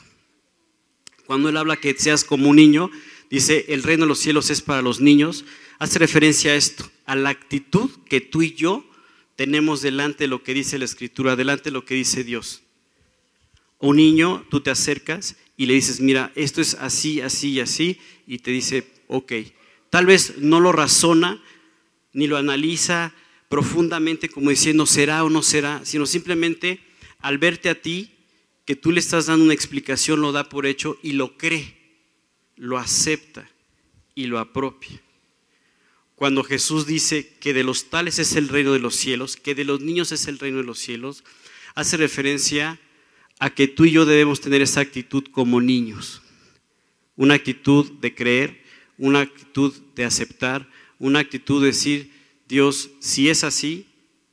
Cuando 1.27 1.51
Él 1.51 1.59
habla 1.59 1.77
que 1.77 1.95
seas 1.95 2.25
como 2.25 2.49
un 2.49 2.57
niño, 2.57 2.91
dice, 3.29 3.67
el 3.69 3.83
reino 3.83 4.05
de 4.05 4.09
los 4.09 4.19
cielos 4.19 4.49
es 4.49 4.63
para 4.63 4.81
los 4.81 5.01
niños, 5.01 5.45
hace 5.79 5.99
referencia 5.99 6.53
a 6.53 6.57
esto, 6.57 6.91
a 7.05 7.15
la 7.17 7.29
actitud 7.29 7.91
que 8.09 8.21
tú 8.21 8.43
y 8.43 8.55
yo 8.55 8.90
tenemos 9.41 9.81
delante 9.81 10.27
lo 10.27 10.43
que 10.43 10.53
dice 10.53 10.79
la 10.79 10.85
escritura, 10.85 11.35
delante 11.35 11.71
lo 11.71 11.87
que 11.87 11.95
dice 11.95 12.25
Dios. 12.25 12.61
Un 13.79 13.97
niño, 13.97 14.45
tú 14.51 14.61
te 14.61 14.71
acercas 14.71 15.35
y 15.57 15.65
le 15.65 15.73
dices, 15.73 15.99
mira, 15.99 16.31
esto 16.35 16.61
es 16.61 16.75
así, 16.75 17.23
así 17.23 17.53
y 17.53 17.61
así, 17.61 17.99
y 18.27 18.41
te 18.41 18.51
dice, 18.51 18.87
ok. 19.07 19.33
Tal 19.89 20.05
vez 20.05 20.37
no 20.37 20.61
lo 20.61 20.73
razona 20.73 21.43
ni 22.13 22.27
lo 22.27 22.37
analiza 22.37 23.15
profundamente 23.49 24.29
como 24.29 24.51
diciendo 24.51 24.85
será 24.85 25.25
o 25.25 25.31
no 25.31 25.41
será, 25.41 25.87
sino 25.87 26.05
simplemente 26.05 26.79
al 27.21 27.39
verte 27.39 27.71
a 27.71 27.81
ti, 27.81 28.11
que 28.67 28.77
tú 28.77 28.93
le 28.93 29.01
estás 29.01 29.25
dando 29.25 29.47
una 29.47 29.55
explicación, 29.55 30.21
lo 30.21 30.33
da 30.33 30.51
por 30.51 30.67
hecho 30.67 30.99
y 31.03 31.13
lo 31.13 31.39
cree, 31.39 31.79
lo 32.57 32.77
acepta 32.77 33.49
y 34.15 34.27
lo 34.27 34.39
apropia 34.39 35.01
cuando 36.21 36.45
Jesús 36.45 36.85
dice 36.85 37.33
que 37.41 37.55
de 37.55 37.65
los 37.65 37.89
tales 37.89 38.19
es 38.19 38.37
el 38.37 38.49
reino 38.49 38.75
de 38.75 38.79
los 38.79 38.95
cielos, 38.95 39.37
que 39.37 39.55
de 39.55 39.65
los 39.65 39.81
niños 39.81 40.13
es 40.13 40.27
el 40.27 40.39
reino 40.39 40.59
de 40.59 40.65
los 40.65 40.79
cielos, 40.79 41.25
hace 41.75 41.97
referencia 41.97 42.79
a 43.39 43.49
que 43.49 43.69
tú 43.69 43.87
y 43.87 43.93
yo 43.93 44.05
debemos 44.05 44.43
tener 44.43 44.61
esa 44.61 44.83
actitud 44.83 45.25
como 45.31 45.63
niños. 45.63 46.21
Una 47.17 47.37
actitud 47.37 47.91
de 48.01 48.15
creer, 48.15 48.63
una 48.99 49.21
actitud 49.21 49.73
de 49.95 50.05
aceptar, 50.05 50.69
una 50.99 51.21
actitud 51.21 51.63
de 51.63 51.69
decir, 51.69 52.13
Dios, 52.47 52.91
si 53.01 53.31
es 53.31 53.43
así, 53.43 53.87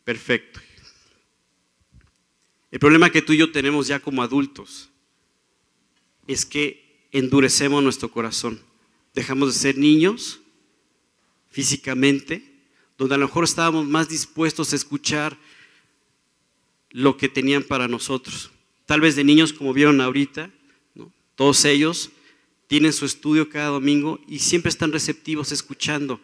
perfecto. 0.04 0.60
El 2.70 2.80
problema 2.80 3.12
que 3.12 3.22
tú 3.22 3.32
y 3.32 3.38
yo 3.38 3.54
tenemos 3.54 3.88
ya 3.88 4.02
como 4.02 4.24
adultos 4.24 4.90
es 6.28 6.46
que 6.46 7.08
endurecemos 7.14 7.82
nuestro 7.82 8.12
corazón. 8.12 8.60
Dejamos 9.16 9.54
de 9.54 9.58
ser 9.58 9.78
niños 9.78 10.42
físicamente, 11.50 12.44
donde 12.98 13.16
a 13.16 13.18
lo 13.18 13.28
mejor 13.28 13.44
estábamos 13.44 13.86
más 13.86 14.10
dispuestos 14.10 14.74
a 14.74 14.76
escuchar 14.76 15.38
lo 16.92 17.18
que 17.18 17.30
tenían 17.30 17.64
para 17.64 17.88
nosotros. 17.88 18.52
Tal 18.86 19.02
vez 19.02 19.16
de 19.16 19.24
niños, 19.24 19.54
como 19.54 19.74
vieron 19.74 20.02
ahorita, 20.02 20.50
todos 21.36 21.66
ellos 21.66 22.10
tienen 22.68 22.94
su 22.94 23.06
estudio 23.06 23.50
cada 23.50 23.70
domingo 23.70 24.20
y 24.28 24.40
siempre 24.40 24.70
están 24.70 24.92
receptivos, 24.92 25.52
escuchando, 25.52 26.20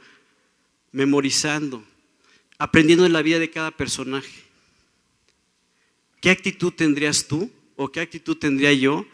memorizando, 0.92 1.84
aprendiendo 2.58 3.04
de 3.04 3.10
la 3.10 3.22
vida 3.22 3.40
de 3.40 3.50
cada 3.50 3.72
personaje. 3.72 4.44
¿Qué 6.22 6.30
actitud 6.30 6.72
tendrías 6.74 7.28
tú 7.28 7.52
o 7.76 7.92
qué 7.92 8.00
actitud 8.00 8.38
tendría 8.38 8.74
yo 8.74 9.06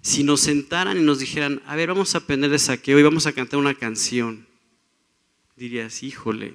si 0.00 0.22
nos 0.22 0.40
sentaran 0.40 0.96
y 0.96 1.02
nos 1.02 1.18
dijeran, 1.18 1.60
a 1.66 1.74
ver, 1.76 1.88
vamos 1.88 2.14
a 2.14 2.18
aprender 2.18 2.50
de 2.50 2.58
saqueo 2.58 2.98
y 2.98 3.02
vamos 3.02 3.26
a 3.26 3.32
cantar 3.32 3.58
una 3.58 3.74
canción? 3.74 4.46
Dirías, 5.56 6.02
híjole, 6.02 6.54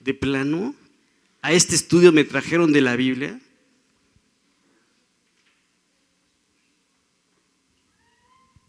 de 0.00 0.14
plano, 0.14 0.74
a 1.42 1.52
este 1.52 1.74
estudio 1.74 2.12
me 2.12 2.24
trajeron 2.24 2.72
de 2.72 2.80
la 2.80 2.96
Biblia. 2.96 3.40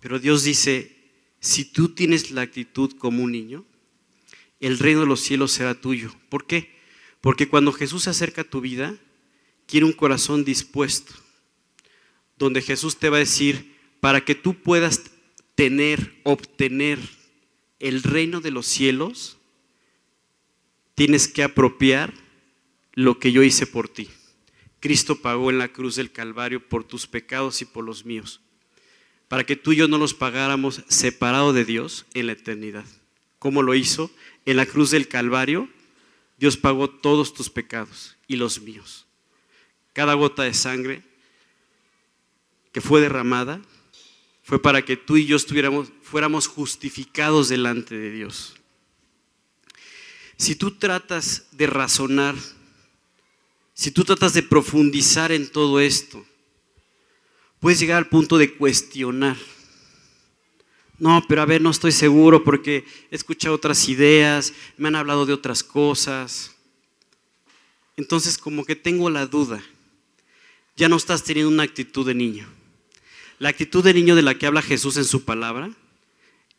Pero 0.02 0.20
Dios 0.20 0.44
dice, 0.44 0.96
si 1.40 1.66
tú 1.66 1.90
tienes 1.90 2.32
la 2.32 2.42
actitud 2.42 2.94
como 2.98 3.24
un 3.24 3.32
niño, 3.32 3.66
el 4.60 4.80
reino 4.80 5.02
de 5.02 5.06
los 5.06 5.22
cielos 5.22 5.52
será 5.52 5.80
tuyo. 5.80 6.14
¿Por 6.30 6.46
qué? 6.48 6.76
Porque 7.22 7.48
cuando 7.48 7.72
Jesús 7.72 8.04
se 8.04 8.10
acerca 8.10 8.42
a 8.42 8.50
tu 8.50 8.62
vida, 8.62 8.98
quiere 9.68 9.86
un 9.86 9.94
corazón 9.94 10.44
dispuesto, 10.44 11.14
donde 12.38 12.62
Jesús 12.62 12.98
te 12.98 13.10
va 13.10 13.18
a 13.18 13.22
decir, 13.22 13.76
para 14.00 14.24
que 14.24 14.36
tú 14.36 14.56
puedas 14.56 15.04
tener, 15.56 16.20
obtener 16.24 17.00
el 17.80 18.04
reino 18.04 18.42
de 18.42 18.52
los 18.52 18.66
cielos, 18.66 19.39
tienes 21.00 21.30
que 21.30 21.44
apropiar 21.44 22.14
lo 22.92 23.20
que 23.20 23.32
yo 23.32 23.42
hice 23.42 23.66
por 23.66 23.88
ti. 23.88 24.10
Cristo 24.82 25.22
pagó 25.22 25.50
en 25.50 25.58
la 25.58 25.70
cruz 25.70 25.96
del 25.96 26.12
Calvario 26.12 26.68
por 26.68 26.84
tus 26.84 27.08
pecados 27.08 27.62
y 27.62 27.66
por 27.66 27.86
los 27.86 28.04
míos, 28.04 28.42
para 29.30 29.46
que 29.46 29.56
tú 29.56 29.72
y 29.72 29.78
yo 29.78 29.88
no 29.88 29.98
los 29.98 30.14
pagáramos 30.14 30.84
separado 30.90 31.54
de 31.54 31.64
Dios 31.64 32.06
en 32.14 32.28
la 32.28 32.34
eternidad. 32.34 32.84
¿Cómo 33.40 33.64
lo 33.64 33.76
hizo? 33.76 34.12
En 34.46 34.58
la 34.58 34.66
cruz 34.66 34.92
del 34.92 35.08
Calvario, 35.08 35.70
Dios 36.38 36.58
pagó 36.58 36.90
todos 36.90 37.34
tus 37.34 37.50
pecados 37.50 38.18
y 38.28 38.36
los 38.36 38.60
míos. 38.60 39.08
Cada 39.94 40.16
gota 40.16 40.44
de 40.44 40.54
sangre 40.54 41.02
que 42.74 42.82
fue 42.82 43.00
derramada 43.00 43.62
fue 44.44 44.62
para 44.62 44.82
que 44.82 44.98
tú 44.98 45.16
y 45.16 45.26
yo 45.26 45.38
estuviéramos, 45.38 45.94
fuéramos 46.02 46.48
justificados 46.48 47.48
delante 47.48 47.98
de 47.98 48.12
Dios. 48.12 48.59
Si 50.40 50.56
tú 50.56 50.72
tratas 50.72 51.48
de 51.52 51.68
razonar, 51.68 52.34
si 53.74 53.92
tú 53.92 54.06
tratas 54.06 54.34
de 54.34 54.42
profundizar 54.42 55.34
en 55.34 55.52
todo 55.52 55.82
esto, 55.82 56.26
puedes 57.60 57.78
llegar 57.78 57.98
al 57.98 58.08
punto 58.08 58.38
de 58.38 58.56
cuestionar. 58.56 59.36
No, 60.98 61.22
pero 61.28 61.42
a 61.42 61.46
ver, 61.46 61.62
no 61.62 61.70
estoy 61.70 61.92
seguro 61.92 62.46
porque 62.46 62.86
he 63.12 63.16
escuchado 63.18 63.54
otras 63.54 63.90
ideas, 63.90 64.54
me 64.78 64.88
han 64.88 64.96
hablado 64.96 65.26
de 65.26 65.34
otras 65.34 65.62
cosas. 65.62 66.56
Entonces 67.98 68.38
como 68.38 68.64
que 68.64 68.78
tengo 68.78 69.10
la 69.10 69.26
duda. 69.26 69.62
Ya 70.78 70.88
no 70.88 70.96
estás 70.96 71.26
teniendo 71.26 71.52
una 71.52 71.64
actitud 71.64 72.08
de 72.08 72.16
niño. 72.16 72.48
La 73.40 73.50
actitud 73.50 73.84
de 73.84 73.94
niño 73.94 74.16
de 74.16 74.22
la 74.22 74.36
que 74.36 74.48
habla 74.48 74.62
Jesús 74.62 74.96
en 74.96 75.06
su 75.06 75.26
palabra 75.26 75.70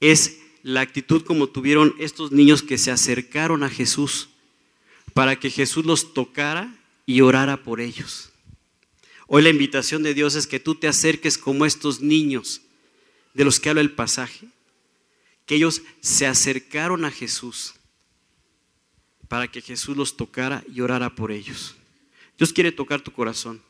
es 0.01 0.40
la 0.63 0.81
actitud 0.81 1.23
como 1.23 1.49
tuvieron 1.49 1.95
estos 1.99 2.33
niños 2.33 2.63
que 2.63 2.79
se 2.79 2.91
acercaron 2.91 3.63
a 3.63 3.71
Jesús 3.71 4.29
para 5.15 5.39
que 5.39 5.51
Jesús 5.51 5.85
los 5.85 6.15
tocara 6.15 6.75
y 7.07 7.21
orara 7.21 7.63
por 7.63 7.81
ellos. 7.81 8.31
Hoy 9.27 9.43
la 9.43 9.49
invitación 9.49 10.03
de 10.03 10.15
Dios 10.15 10.35
es 10.35 10.47
que 10.47 10.61
tú 10.61 10.75
te 10.75 10.89
acerques 10.89 11.39
como 11.39 11.65
estos 11.65 12.01
niños 12.01 12.63
de 13.35 13.45
los 13.45 13.61
que 13.61 13.69
habla 13.69 13.81
el 13.81 13.93
pasaje, 13.93 14.49
que 15.47 15.57
ellos 15.57 15.83
se 16.01 16.27
acercaron 16.27 17.05
a 17.05 17.11
Jesús 17.11 17.75
para 19.29 19.49
que 19.49 19.61
Jesús 19.61 19.97
los 19.97 20.17
tocara 20.17 20.65
y 20.73 20.81
orara 20.81 21.15
por 21.15 21.31
ellos. 21.31 21.77
Dios 22.37 22.53
quiere 22.53 22.73
tocar 22.73 23.01
tu 23.01 23.13
corazón. 23.13 23.63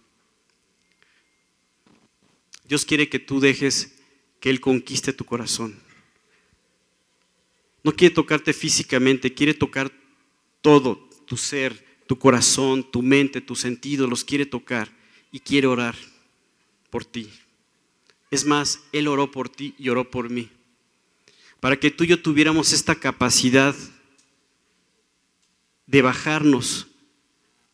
Dios 2.65 2.85
quiere 2.85 3.09
que 3.09 3.19
tú 3.19 3.41
dejes 3.41 3.97
que 4.41 4.49
Él 4.49 4.61
conquiste 4.61 5.13
tu 5.13 5.25
corazón. 5.25 5.79
No 7.83 7.93
quiere 7.93 8.15
tocarte 8.15 8.53
físicamente, 8.53 9.33
quiere 9.33 9.55
tocar 9.55 9.91
todo, 10.61 11.09
tu 11.27 11.37
ser, 11.37 11.85
tu 12.07 12.19
corazón, 12.19 12.91
tu 12.91 13.03
mente, 13.03 13.41
tus 13.41 13.61
sentidos, 13.61 14.09
los 14.09 14.25
quiere 14.25 14.47
tocar 14.47 14.91
y 15.33 15.41
quiere 15.41 15.67
orar 15.67 15.95
por 16.91 17.05
ti. 17.05 17.31
Es 18.31 18.45
más, 18.45 18.83
Él 18.93 19.09
oró 19.09 19.31
por 19.31 19.49
ti 19.49 19.75
y 19.79 19.89
oró 19.89 20.11
por 20.11 20.31
mí. 20.31 20.51
Para 21.61 21.79
que 21.79 21.91
tú 21.91 22.05
y 22.05 22.09
yo 22.09 22.21
tuviéramos 22.21 22.73
esta 22.73 22.95
capacidad 22.95 23.75
de 25.87 26.03
bajarnos 26.03 26.87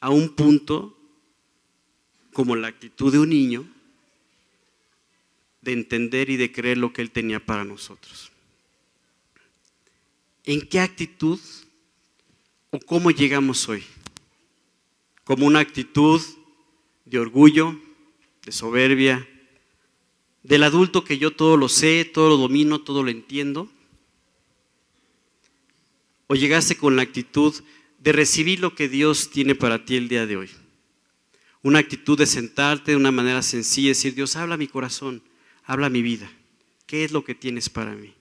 a 0.00 0.10
un 0.10 0.30
punto 0.30 0.96
como 2.32 2.56
la 2.56 2.68
actitud 2.68 3.12
de 3.12 3.18
un 3.18 3.30
niño, 3.30 3.66
de 5.62 5.72
entender 5.72 6.30
y 6.30 6.36
de 6.36 6.52
creer 6.52 6.78
lo 6.78 6.92
que 6.92 7.02
Él 7.02 7.10
tenía 7.10 7.44
para 7.44 7.64
nosotros. 7.64 8.30
¿En 10.46 10.60
qué 10.60 10.78
actitud 10.78 11.40
o 12.70 12.78
cómo 12.78 13.10
llegamos 13.10 13.68
hoy? 13.68 13.82
¿Como 15.24 15.44
una 15.44 15.58
actitud 15.58 16.22
de 17.04 17.18
orgullo, 17.18 17.76
de 18.44 18.52
soberbia, 18.52 19.28
del 20.44 20.62
adulto 20.62 21.02
que 21.02 21.18
yo 21.18 21.32
todo 21.34 21.56
lo 21.56 21.68
sé, 21.68 22.04
todo 22.04 22.28
lo 22.28 22.36
domino, 22.36 22.80
todo 22.80 23.02
lo 23.02 23.10
entiendo? 23.10 23.68
¿O 26.28 26.36
llegaste 26.36 26.76
con 26.76 26.94
la 26.94 27.02
actitud 27.02 27.52
de 27.98 28.12
recibir 28.12 28.60
lo 28.60 28.76
que 28.76 28.88
Dios 28.88 29.30
tiene 29.30 29.56
para 29.56 29.84
ti 29.84 29.96
el 29.96 30.08
día 30.08 30.26
de 30.26 30.36
hoy? 30.36 30.50
Una 31.62 31.80
actitud 31.80 32.16
de 32.16 32.26
sentarte 32.26 32.92
de 32.92 32.96
una 32.96 33.10
manera 33.10 33.42
sencilla 33.42 33.86
y 33.86 33.88
decir, 33.88 34.14
Dios, 34.14 34.36
habla 34.36 34.56
mi 34.56 34.68
corazón, 34.68 35.24
habla 35.64 35.90
mi 35.90 36.02
vida. 36.02 36.30
¿Qué 36.86 37.02
es 37.02 37.10
lo 37.10 37.24
que 37.24 37.34
tienes 37.34 37.68
para 37.68 37.96
mí? 37.96 38.14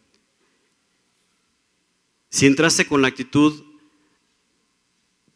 Si 2.36 2.46
entraste 2.46 2.86
con 2.86 3.02
la 3.02 3.08
actitud 3.08 3.64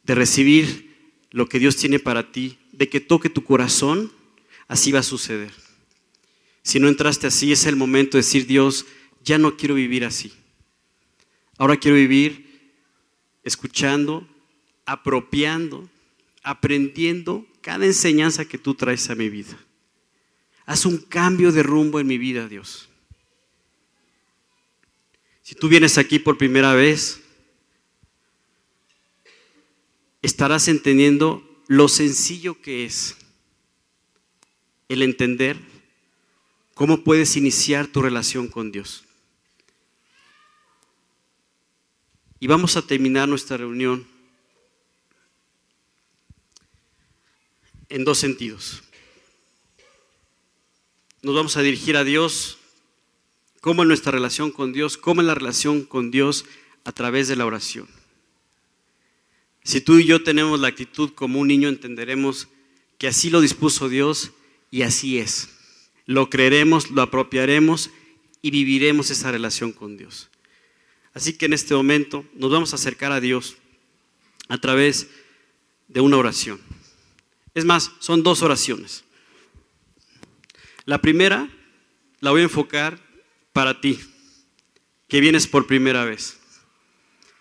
de 0.03 0.15
recibir 0.15 1.15
lo 1.31 1.47
que 1.47 1.57
Dios 1.57 1.77
tiene 1.77 1.97
para 1.97 2.33
ti, 2.33 2.57
de 2.73 2.89
que 2.89 2.99
toque 2.99 3.29
tu 3.29 3.45
corazón, 3.45 4.11
así 4.67 4.91
va 4.91 4.99
a 4.99 5.03
suceder. 5.03 5.53
Si 6.61 6.77
no 6.77 6.89
entraste 6.89 7.27
así, 7.27 7.53
es 7.53 7.65
el 7.67 7.77
momento 7.77 8.17
de 8.17 8.23
decir, 8.23 8.47
Dios, 8.47 8.85
ya 9.23 9.37
no 9.37 9.55
quiero 9.55 9.75
vivir 9.75 10.03
así. 10.03 10.33
Ahora 11.57 11.77
quiero 11.77 11.95
vivir 11.95 12.73
escuchando, 13.45 14.27
apropiando, 14.85 15.89
aprendiendo 16.43 17.47
cada 17.61 17.85
enseñanza 17.85 18.43
que 18.43 18.57
tú 18.57 18.75
traes 18.75 19.09
a 19.09 19.15
mi 19.15 19.29
vida. 19.29 19.57
Haz 20.65 20.85
un 20.85 20.97
cambio 20.97 21.53
de 21.53 21.63
rumbo 21.63 22.01
en 22.01 22.07
mi 22.07 22.17
vida, 22.17 22.49
Dios. 22.49 22.88
Si 25.49 25.55
tú 25.55 25.67
vienes 25.67 25.97
aquí 25.97 26.19
por 26.19 26.37
primera 26.37 26.75
vez, 26.75 27.21
estarás 30.21 30.67
entendiendo 30.67 31.43
lo 31.65 31.87
sencillo 31.87 32.61
que 32.61 32.85
es 32.85 33.17
el 34.89 35.01
entender 35.01 35.57
cómo 36.75 37.03
puedes 37.03 37.35
iniciar 37.35 37.87
tu 37.87 38.03
relación 38.03 38.47
con 38.47 38.71
Dios. 38.71 39.05
Y 42.39 42.45
vamos 42.45 42.77
a 42.77 42.83
terminar 42.83 43.27
nuestra 43.27 43.57
reunión 43.57 44.05
en 47.89 48.05
dos 48.05 48.19
sentidos. 48.19 48.83
Nos 51.23 51.33
vamos 51.33 51.57
a 51.57 51.63
dirigir 51.63 51.97
a 51.97 52.03
Dios, 52.03 52.58
cómo 53.61 53.81
en 53.81 53.87
nuestra 53.87 54.11
relación 54.11 54.51
con 54.51 54.73
Dios, 54.73 54.97
cómo 54.97 55.21
en 55.21 55.27
la 55.27 55.35
relación 55.35 55.83
con 55.83 56.11
Dios 56.11 56.45
a 56.83 56.91
través 56.91 57.27
de 57.27 57.35
la 57.35 57.45
oración. 57.45 57.87
Si 59.63 59.81
tú 59.81 59.99
y 59.99 60.05
yo 60.05 60.23
tenemos 60.23 60.59
la 60.59 60.69
actitud 60.69 61.11
como 61.13 61.39
un 61.39 61.47
niño, 61.47 61.69
entenderemos 61.69 62.47
que 62.97 63.07
así 63.07 63.29
lo 63.29 63.41
dispuso 63.41 63.89
Dios 63.89 64.31
y 64.71 64.83
así 64.83 65.19
es. 65.19 65.49
Lo 66.05 66.29
creeremos, 66.29 66.89
lo 66.91 67.01
apropiaremos 67.01 67.91
y 68.41 68.51
viviremos 68.51 69.11
esa 69.11 69.31
relación 69.31 69.71
con 69.71 69.97
Dios. 69.97 70.29
Así 71.13 71.33
que 71.33 71.45
en 71.45 71.53
este 71.53 71.73
momento 71.75 72.25
nos 72.33 72.51
vamos 72.51 72.73
a 72.73 72.77
acercar 72.77 73.11
a 73.11 73.19
Dios 73.19 73.57
a 74.47 74.57
través 74.57 75.07
de 75.87 76.01
una 76.01 76.17
oración. 76.17 76.59
Es 77.53 77.65
más, 77.65 77.91
son 77.99 78.23
dos 78.23 78.41
oraciones. 78.41 79.03
La 80.85 81.01
primera 81.01 81.49
la 82.21 82.31
voy 82.31 82.41
a 82.41 82.45
enfocar 82.45 82.99
para 83.59 83.81
ti, 83.81 83.99
que 85.09 85.19
vienes 85.19 85.45
por 85.45 85.67
primera 85.67 86.05
vez. 86.05 86.39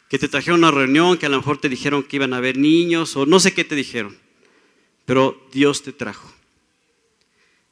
Que 0.09 0.19
te 0.19 0.27
trajeron 0.27 0.65
a 0.65 0.69
una 0.71 0.77
reunión, 0.77 1.17
que 1.17 1.27
a 1.27 1.29
lo 1.29 1.37
mejor 1.37 1.59
te 1.59 1.69
dijeron 1.69 2.03
que 2.03 2.17
iban 2.17 2.35
a 2.35 2.39
haber 2.39 2.59
niños 2.59 3.15
o 3.15 3.25
no 3.25 3.39
sé 3.39 3.55
qué 3.55 3.63
te 3.63 3.77
dijeron, 3.77 4.19
pero 5.05 5.41
Dios 5.53 5.85
te 5.85 5.93
trajo. 5.93 6.35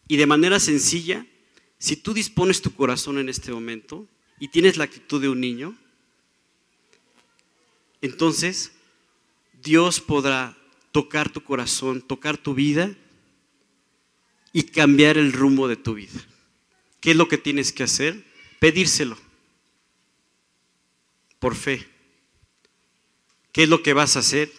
Y 0.07 0.17
de 0.17 0.27
manera 0.27 0.61
sencilla, 0.61 1.27
si 1.81 1.97
tú 1.97 2.15
dispones 2.15 2.63
tu 2.63 2.73
corazón 2.73 3.19
en 3.19 3.29
este 3.29 3.51
momento 3.51 4.07
y 4.39 4.47
tienes 4.47 4.77
la 4.77 4.85
actitud 4.85 5.21
de 5.21 5.29
un 5.29 5.41
niño, 5.41 5.77
entonces 8.01 8.71
Dios 9.61 10.01
podrá 10.01 10.57
tocar 10.93 11.33
tu 11.33 11.43
corazón, 11.43 12.01
tocar 12.01 12.39
tu 12.39 12.55
vida 12.55 12.95
y 14.53 14.63
cambiar 14.63 15.19
el 15.19 15.33
rumbo 15.33 15.67
de 15.67 15.75
tu 15.75 15.95
vida. 15.95 16.25
¿Qué 17.01 17.11
es 17.11 17.17
lo 17.17 17.27
que 17.27 17.39
tienes 17.39 17.73
que 17.73 17.83
hacer? 17.83 18.26
Pedírselo 18.59 19.19
por 21.38 21.55
fe. 21.55 21.88
¿Qué 23.53 23.64
es 23.64 23.69
lo 23.69 23.83
que 23.83 23.92
vas 23.92 24.16
a 24.16 24.21
hacer? 24.21 24.53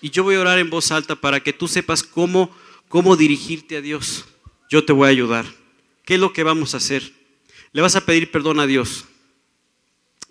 Y 0.00 0.10
yo 0.10 0.22
voy 0.22 0.34
a 0.36 0.40
orar 0.40 0.58
en 0.58 0.70
voz 0.70 0.90
alta 0.90 1.16
para 1.16 1.40
que 1.40 1.52
tú 1.52 1.66
sepas 1.66 2.02
cómo, 2.02 2.54
cómo 2.88 3.16
dirigirte 3.16 3.76
a 3.76 3.80
Dios. 3.80 4.26
Yo 4.70 4.84
te 4.84 4.92
voy 4.92 5.06
a 5.06 5.10
ayudar. 5.10 5.46
¿Qué 6.04 6.14
es 6.14 6.20
lo 6.20 6.32
que 6.32 6.42
vamos 6.42 6.74
a 6.74 6.76
hacer? 6.76 7.12
Le 7.72 7.82
vas 7.82 7.96
a 7.96 8.04
pedir 8.04 8.30
perdón 8.30 8.60
a 8.60 8.66
Dios 8.66 9.06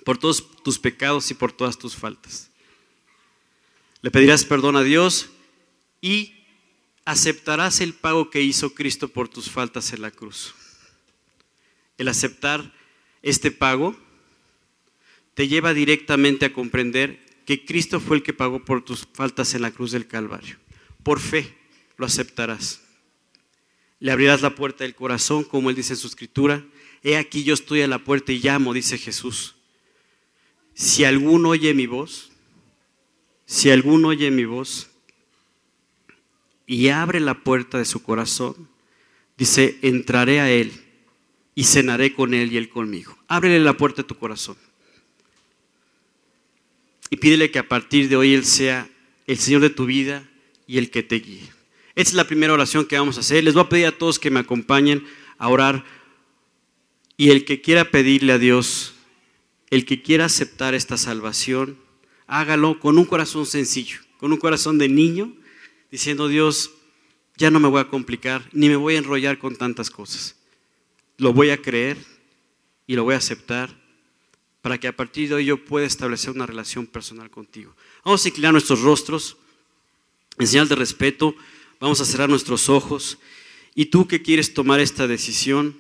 por 0.06 0.18
todos 0.18 0.46
tus 0.64 0.80
pecados 0.80 1.32
y 1.32 1.34
por 1.34 1.52
todas 1.52 1.78
tus 1.78 1.96
faltas. 1.96 2.50
Le 4.02 4.12
pedirás 4.12 4.46
perdón 4.46 4.76
a 4.76 4.84
Dios 4.84 5.30
y 6.02 6.36
aceptarás 7.06 7.82
el 7.82 7.94
pago 7.94 8.30
que 8.30 8.42
hizo 8.42 8.74
Cristo 8.74 9.08
por 9.08 9.30
tus 9.30 9.50
faltas 9.50 9.94
en 9.94 10.02
la 10.02 10.12
cruz. 10.12 10.54
El 11.98 12.08
aceptar 12.08 12.72
este 13.24 13.50
pago 13.52 13.96
te 15.34 15.48
lleva 15.48 15.74
directamente 15.74 16.46
a 16.46 16.54
comprender 16.54 17.20
que 17.46 17.66
Cristo 17.66 18.00
fue 18.00 18.18
el 18.18 18.24
que 18.24 18.34
pagó 18.34 18.64
por 18.64 18.84
tus 18.84 19.08
faltas 19.14 19.56
en 19.56 19.64
la 19.64 19.72
cruz 19.72 19.92
del 19.92 20.08
Calvario. 20.08 20.58
Por 21.02 21.20
fe 21.20 21.58
lo 21.98 22.06
aceptarás. 22.06 22.82
Le 24.00 24.12
abrirás 24.12 24.42
la 24.42 24.56
puerta 24.56 24.84
del 24.84 24.96
corazón, 24.96 25.44
como 25.44 25.70
él 25.70 25.76
dice 25.76 25.94
en 25.94 25.98
su 25.98 26.08
escritura. 26.08 26.64
He 27.02 27.18
aquí 27.18 27.44
yo 27.44 27.54
estoy 27.54 27.82
a 27.82 27.88
la 27.88 28.00
puerta 28.00 28.32
y 28.32 28.40
llamo, 28.40 28.74
dice 28.74 28.98
Jesús. 28.98 29.56
Si 30.74 31.06
alguno 31.06 31.50
oye 31.50 31.74
mi 31.74 31.88
voz, 31.88 32.32
si 33.46 33.70
alguno 33.72 34.10
oye 34.10 34.32
mi 34.32 34.46
voz 34.46 34.90
y 36.66 36.90
abre 36.90 37.20
la 37.20 37.44
puerta 37.44 37.78
de 37.78 37.86
su 37.86 38.04
corazón, 38.04 38.70
dice, 39.38 39.78
entraré 39.82 40.40
a 40.40 40.50
él 40.50 40.83
y 41.56 41.66
cenaré 41.66 42.14
con 42.14 42.34
él 42.34 42.52
y 42.52 42.58
él 42.58 42.70
conmigo. 42.70 43.18
Ábrele 43.28 43.60
la 43.60 43.78
puerta 43.78 44.02
de 44.02 44.08
tu 44.08 44.18
corazón. 44.18 44.58
Y 47.10 47.18
pídele 47.18 47.52
que 47.52 47.60
a 47.60 47.68
partir 47.68 48.10
de 48.10 48.16
hoy 48.16 48.34
él 48.34 48.46
sea 48.46 48.90
el 49.28 49.38
Señor 49.38 49.62
de 49.62 49.70
tu 49.70 49.86
vida 49.86 50.28
y 50.66 50.78
el 50.78 50.90
que 50.90 51.04
te 51.04 51.16
guíe. 51.16 51.52
Esta 51.96 52.10
es 52.10 52.14
la 52.16 52.28
primera 52.28 52.54
oración 52.54 52.86
que 52.86 52.98
vamos 52.98 53.18
a 53.18 53.20
hacer. 53.20 53.44
Les 53.44 53.54
voy 53.54 53.64
a 53.64 53.70
pedir 53.70 53.86
a 53.86 53.92
todos 53.92 54.18
que 54.18 54.32
me 54.32 54.40
acompañen 54.40 55.06
a 55.38 55.48
orar. 55.50 55.86
Y 57.18 57.30
el 57.30 57.46
que 57.46 57.62
quiera 57.62 57.92
pedirle 57.92 58.34
a 58.34 58.40
Dios, 58.40 58.96
el 59.70 59.86
que 59.86 60.02
quiera 60.02 60.26
aceptar 60.26 60.74
esta 60.74 60.98
salvación, 60.98 61.78
hágalo 62.26 62.80
con 62.80 62.98
un 62.98 63.06
corazón 63.06 63.46
sencillo, 63.46 64.00
con 64.18 64.32
un 64.32 64.40
corazón 64.40 64.80
de 64.80 64.90
niño, 64.90 65.36
diciendo, 65.92 66.28
Dios, 66.28 66.72
ya 67.38 67.52
no 67.52 67.60
me 67.60 67.68
voy 67.68 67.82
a 67.82 67.90
complicar, 67.90 68.50
ni 68.52 68.70
me 68.70 68.76
voy 68.76 68.96
a 68.96 68.98
enrollar 68.98 69.38
con 69.38 69.56
tantas 69.56 69.92
cosas. 69.92 70.36
Lo 71.18 71.34
voy 71.34 71.50
a 71.52 71.62
creer 71.62 71.98
y 72.88 72.96
lo 72.96 73.04
voy 73.04 73.14
a 73.14 73.18
aceptar 73.18 73.84
para 74.62 74.80
que 74.80 74.88
a 74.88 74.96
partir 74.96 75.30
de 75.30 75.36
hoy 75.36 75.46
yo 75.46 75.64
pueda 75.64 75.86
establecer 75.86 76.32
una 76.32 76.46
relación 76.46 76.88
personal 76.88 77.30
contigo. 77.30 77.76
Vamos 78.06 78.24
a 78.24 78.28
inclinar 78.30 78.54
nuestros 78.54 78.82
rostros 78.82 79.38
en 80.40 80.48
señal 80.48 80.68
de 80.68 80.76
respeto, 80.76 81.36
vamos 81.80 82.02
a 82.02 82.06
cerrar 82.06 82.30
nuestros 82.30 82.70
ojos 82.70 83.20
y 83.76 83.88
tú 83.88 84.08
que 84.08 84.22
quieres 84.22 84.54
tomar 84.54 84.80
esta 84.80 85.08
decisión 85.08 85.78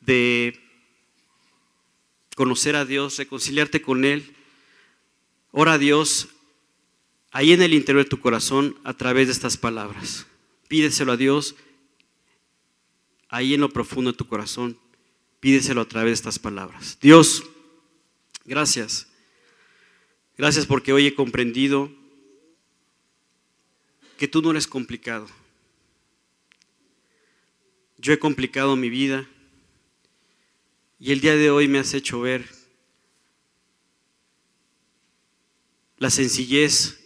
de 0.00 0.60
conocer 2.36 2.76
a 2.76 2.84
Dios, 2.84 3.16
reconciliarte 3.16 3.82
con 3.82 4.04
Él, 4.04 4.34
ora 5.50 5.74
a 5.74 5.78
Dios 5.78 6.28
ahí 7.30 7.52
en 7.52 7.62
el 7.62 7.74
interior 7.74 8.04
de 8.04 8.10
tu 8.10 8.20
corazón 8.20 8.76
a 8.84 8.94
través 8.94 9.28
de 9.28 9.32
estas 9.32 9.56
palabras. 9.56 10.26
Pídeselo 10.68 11.12
a 11.12 11.16
Dios 11.16 11.54
ahí 13.32 13.54
en 13.54 13.62
lo 13.62 13.70
profundo 13.70 14.12
de 14.12 14.16
tu 14.16 14.28
corazón. 14.28 14.78
Pídeselo 15.40 15.80
a 15.80 15.88
través 15.88 16.10
de 16.10 16.14
estas 16.14 16.38
palabras. 16.38 16.98
Dios, 17.00 17.42
gracias. 18.44 19.08
Gracias 20.36 20.66
porque 20.66 20.92
hoy 20.92 21.06
he 21.06 21.14
comprendido 21.14 21.90
que 24.18 24.28
tú 24.28 24.42
no 24.42 24.50
eres 24.50 24.68
complicado. 24.68 25.26
Yo 27.96 28.12
he 28.12 28.18
complicado 28.18 28.76
mi 28.76 28.90
vida 28.90 29.26
y 31.00 31.10
el 31.10 31.20
día 31.20 31.34
de 31.34 31.50
hoy 31.50 31.68
me 31.68 31.78
has 31.78 31.94
hecho 31.94 32.20
ver 32.20 32.46
la 35.96 36.10
sencillez 36.10 37.00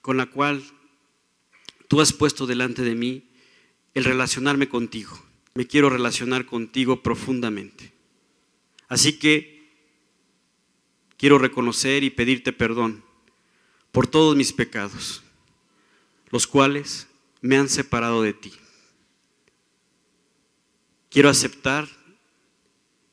con 0.00 0.16
la 0.16 0.26
cual 0.26 0.62
tú 1.88 2.00
has 2.00 2.12
puesto 2.12 2.46
delante 2.46 2.82
de 2.82 2.94
mí 2.94 3.31
el 3.94 4.04
relacionarme 4.04 4.68
contigo. 4.68 5.18
Me 5.54 5.66
quiero 5.66 5.90
relacionar 5.90 6.46
contigo 6.46 7.02
profundamente. 7.02 7.92
Así 8.88 9.18
que 9.18 9.70
quiero 11.16 11.38
reconocer 11.38 12.04
y 12.04 12.10
pedirte 12.10 12.52
perdón 12.52 13.04
por 13.90 14.06
todos 14.06 14.36
mis 14.36 14.52
pecados, 14.52 15.22
los 16.30 16.46
cuales 16.46 17.06
me 17.40 17.56
han 17.56 17.68
separado 17.68 18.22
de 18.22 18.32
ti. 18.32 18.52
Quiero 21.10 21.28
aceptar 21.28 21.88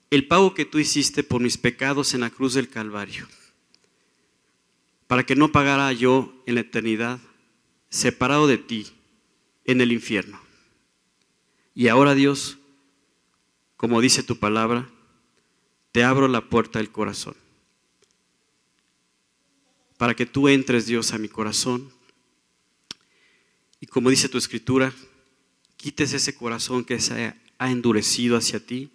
el 0.10 0.28
pago 0.28 0.54
que 0.54 0.66
tú 0.66 0.80
hiciste 0.80 1.24
por 1.24 1.42
mis 1.42 1.58
pecados 1.58 2.14
en 2.14 2.22
la 2.22 2.30
cruz 2.30 2.54
del 2.54 2.70
Calvario 2.70 3.28
para 5.10 5.26
que 5.26 5.36
no 5.36 5.52
pagara 5.52 5.92
yo 5.92 6.32
en 6.46 6.54
la 6.54 6.62
eternidad, 6.62 7.20
separado 7.90 8.46
de 8.46 8.60
ti, 8.60 8.86
en 9.66 9.82
el 9.82 9.92
infierno. 9.92 10.40
Y 11.74 11.88
ahora 11.88 12.16
Dios, 12.16 12.58
como 13.78 14.02
dice 14.02 14.24
tu 14.24 14.38
palabra, 14.38 14.90
te 15.92 16.04
abro 16.04 16.28
la 16.28 16.50
puerta 16.50 16.80
del 16.80 16.92
corazón, 16.92 17.36
para 19.98 20.16
que 20.16 20.26
tú 20.26 20.48
entres, 20.48 20.86
Dios, 20.86 21.14
a 21.14 21.18
mi 21.18 21.28
corazón. 21.28 21.92
Y 23.80 23.88
como 23.88 24.10
dice 24.10 24.30
tu 24.30 24.38
escritura, 24.38 24.94
quites 25.78 26.14
ese 26.14 26.36
corazón 26.36 26.86
que 26.86 27.00
se 27.00 27.34
ha 27.58 27.72
endurecido 27.72 28.38
hacia 28.38 28.66
ti 28.66 28.90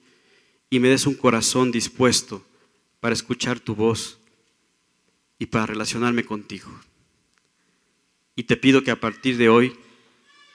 y 0.71 0.79
me 0.81 0.89
des 0.89 1.07
un 1.07 1.15
corazón 1.15 1.71
dispuesto 1.71 2.45
para 3.01 3.15
escuchar 3.15 3.61
tu 3.61 3.75
voz 3.75 4.19
y 5.39 5.47
para 5.47 5.67
relacionarme 5.67 6.25
contigo. 6.25 6.71
Y 8.37 8.45
te 8.45 8.57
pido 8.57 8.83
que 8.83 8.91
a 8.91 9.01
partir 9.01 9.37
de 9.37 9.49
hoy 9.49 9.77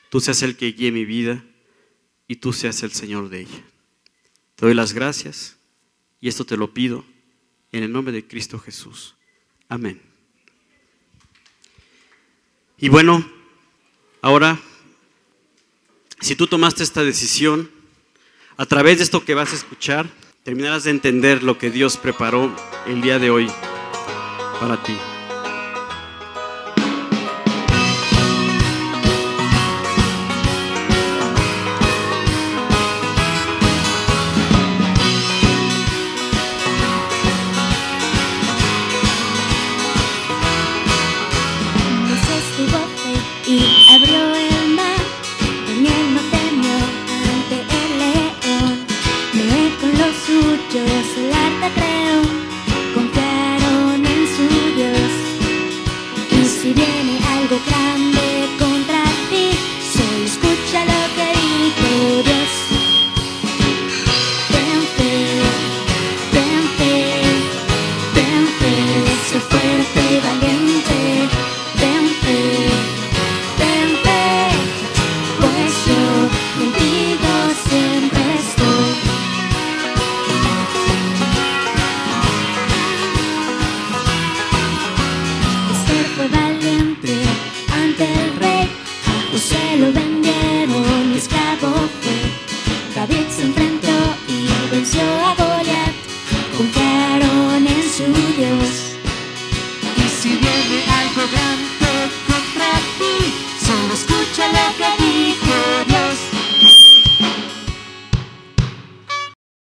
tú 0.10 0.20
seas 0.20 0.42
el 0.42 0.58
que 0.58 0.72
guíe 0.72 0.92
mi 0.92 1.06
vida 1.06 1.44
y 2.30 2.36
tú 2.36 2.54
seas 2.54 2.84
el 2.84 2.92
Señor 2.92 3.28
de 3.28 3.42
ella. 3.42 3.64
Te 4.56 4.68
doy 4.68 4.76
las 4.76 4.94
gracias 4.94 5.58
y 6.22 6.30
esto 6.30 6.46
te 6.46 6.58
lo 6.58 6.74
pido 6.74 7.04
en 7.72 7.84
el 7.84 7.92
nombre 7.92 8.14
de 8.14 8.26
Cristo 8.26 8.60
Jesús. 8.60 9.16
Amén. 9.68 10.00
Y 12.78 12.88
bueno, 12.88 13.28
ahora, 14.22 14.62
si 16.22 16.36
tú 16.36 16.46
tomaste 16.46 16.84
esta 16.84 17.04
decisión, 17.04 17.72
a 18.58 18.66
través 18.68 19.00
de 19.00 19.06
esto 19.06 19.26
que 19.26 19.34
vas 19.34 19.52
a 19.52 19.56
escuchar, 19.56 20.08
terminarás 20.44 20.84
de 20.84 20.92
entender 20.92 21.42
lo 21.42 21.58
que 21.58 21.72
Dios 21.72 21.98
preparó 21.98 22.56
el 22.86 23.02
día 23.02 23.18
de 23.18 23.32
hoy 23.32 23.52
para 24.60 24.82
ti. 24.84 24.96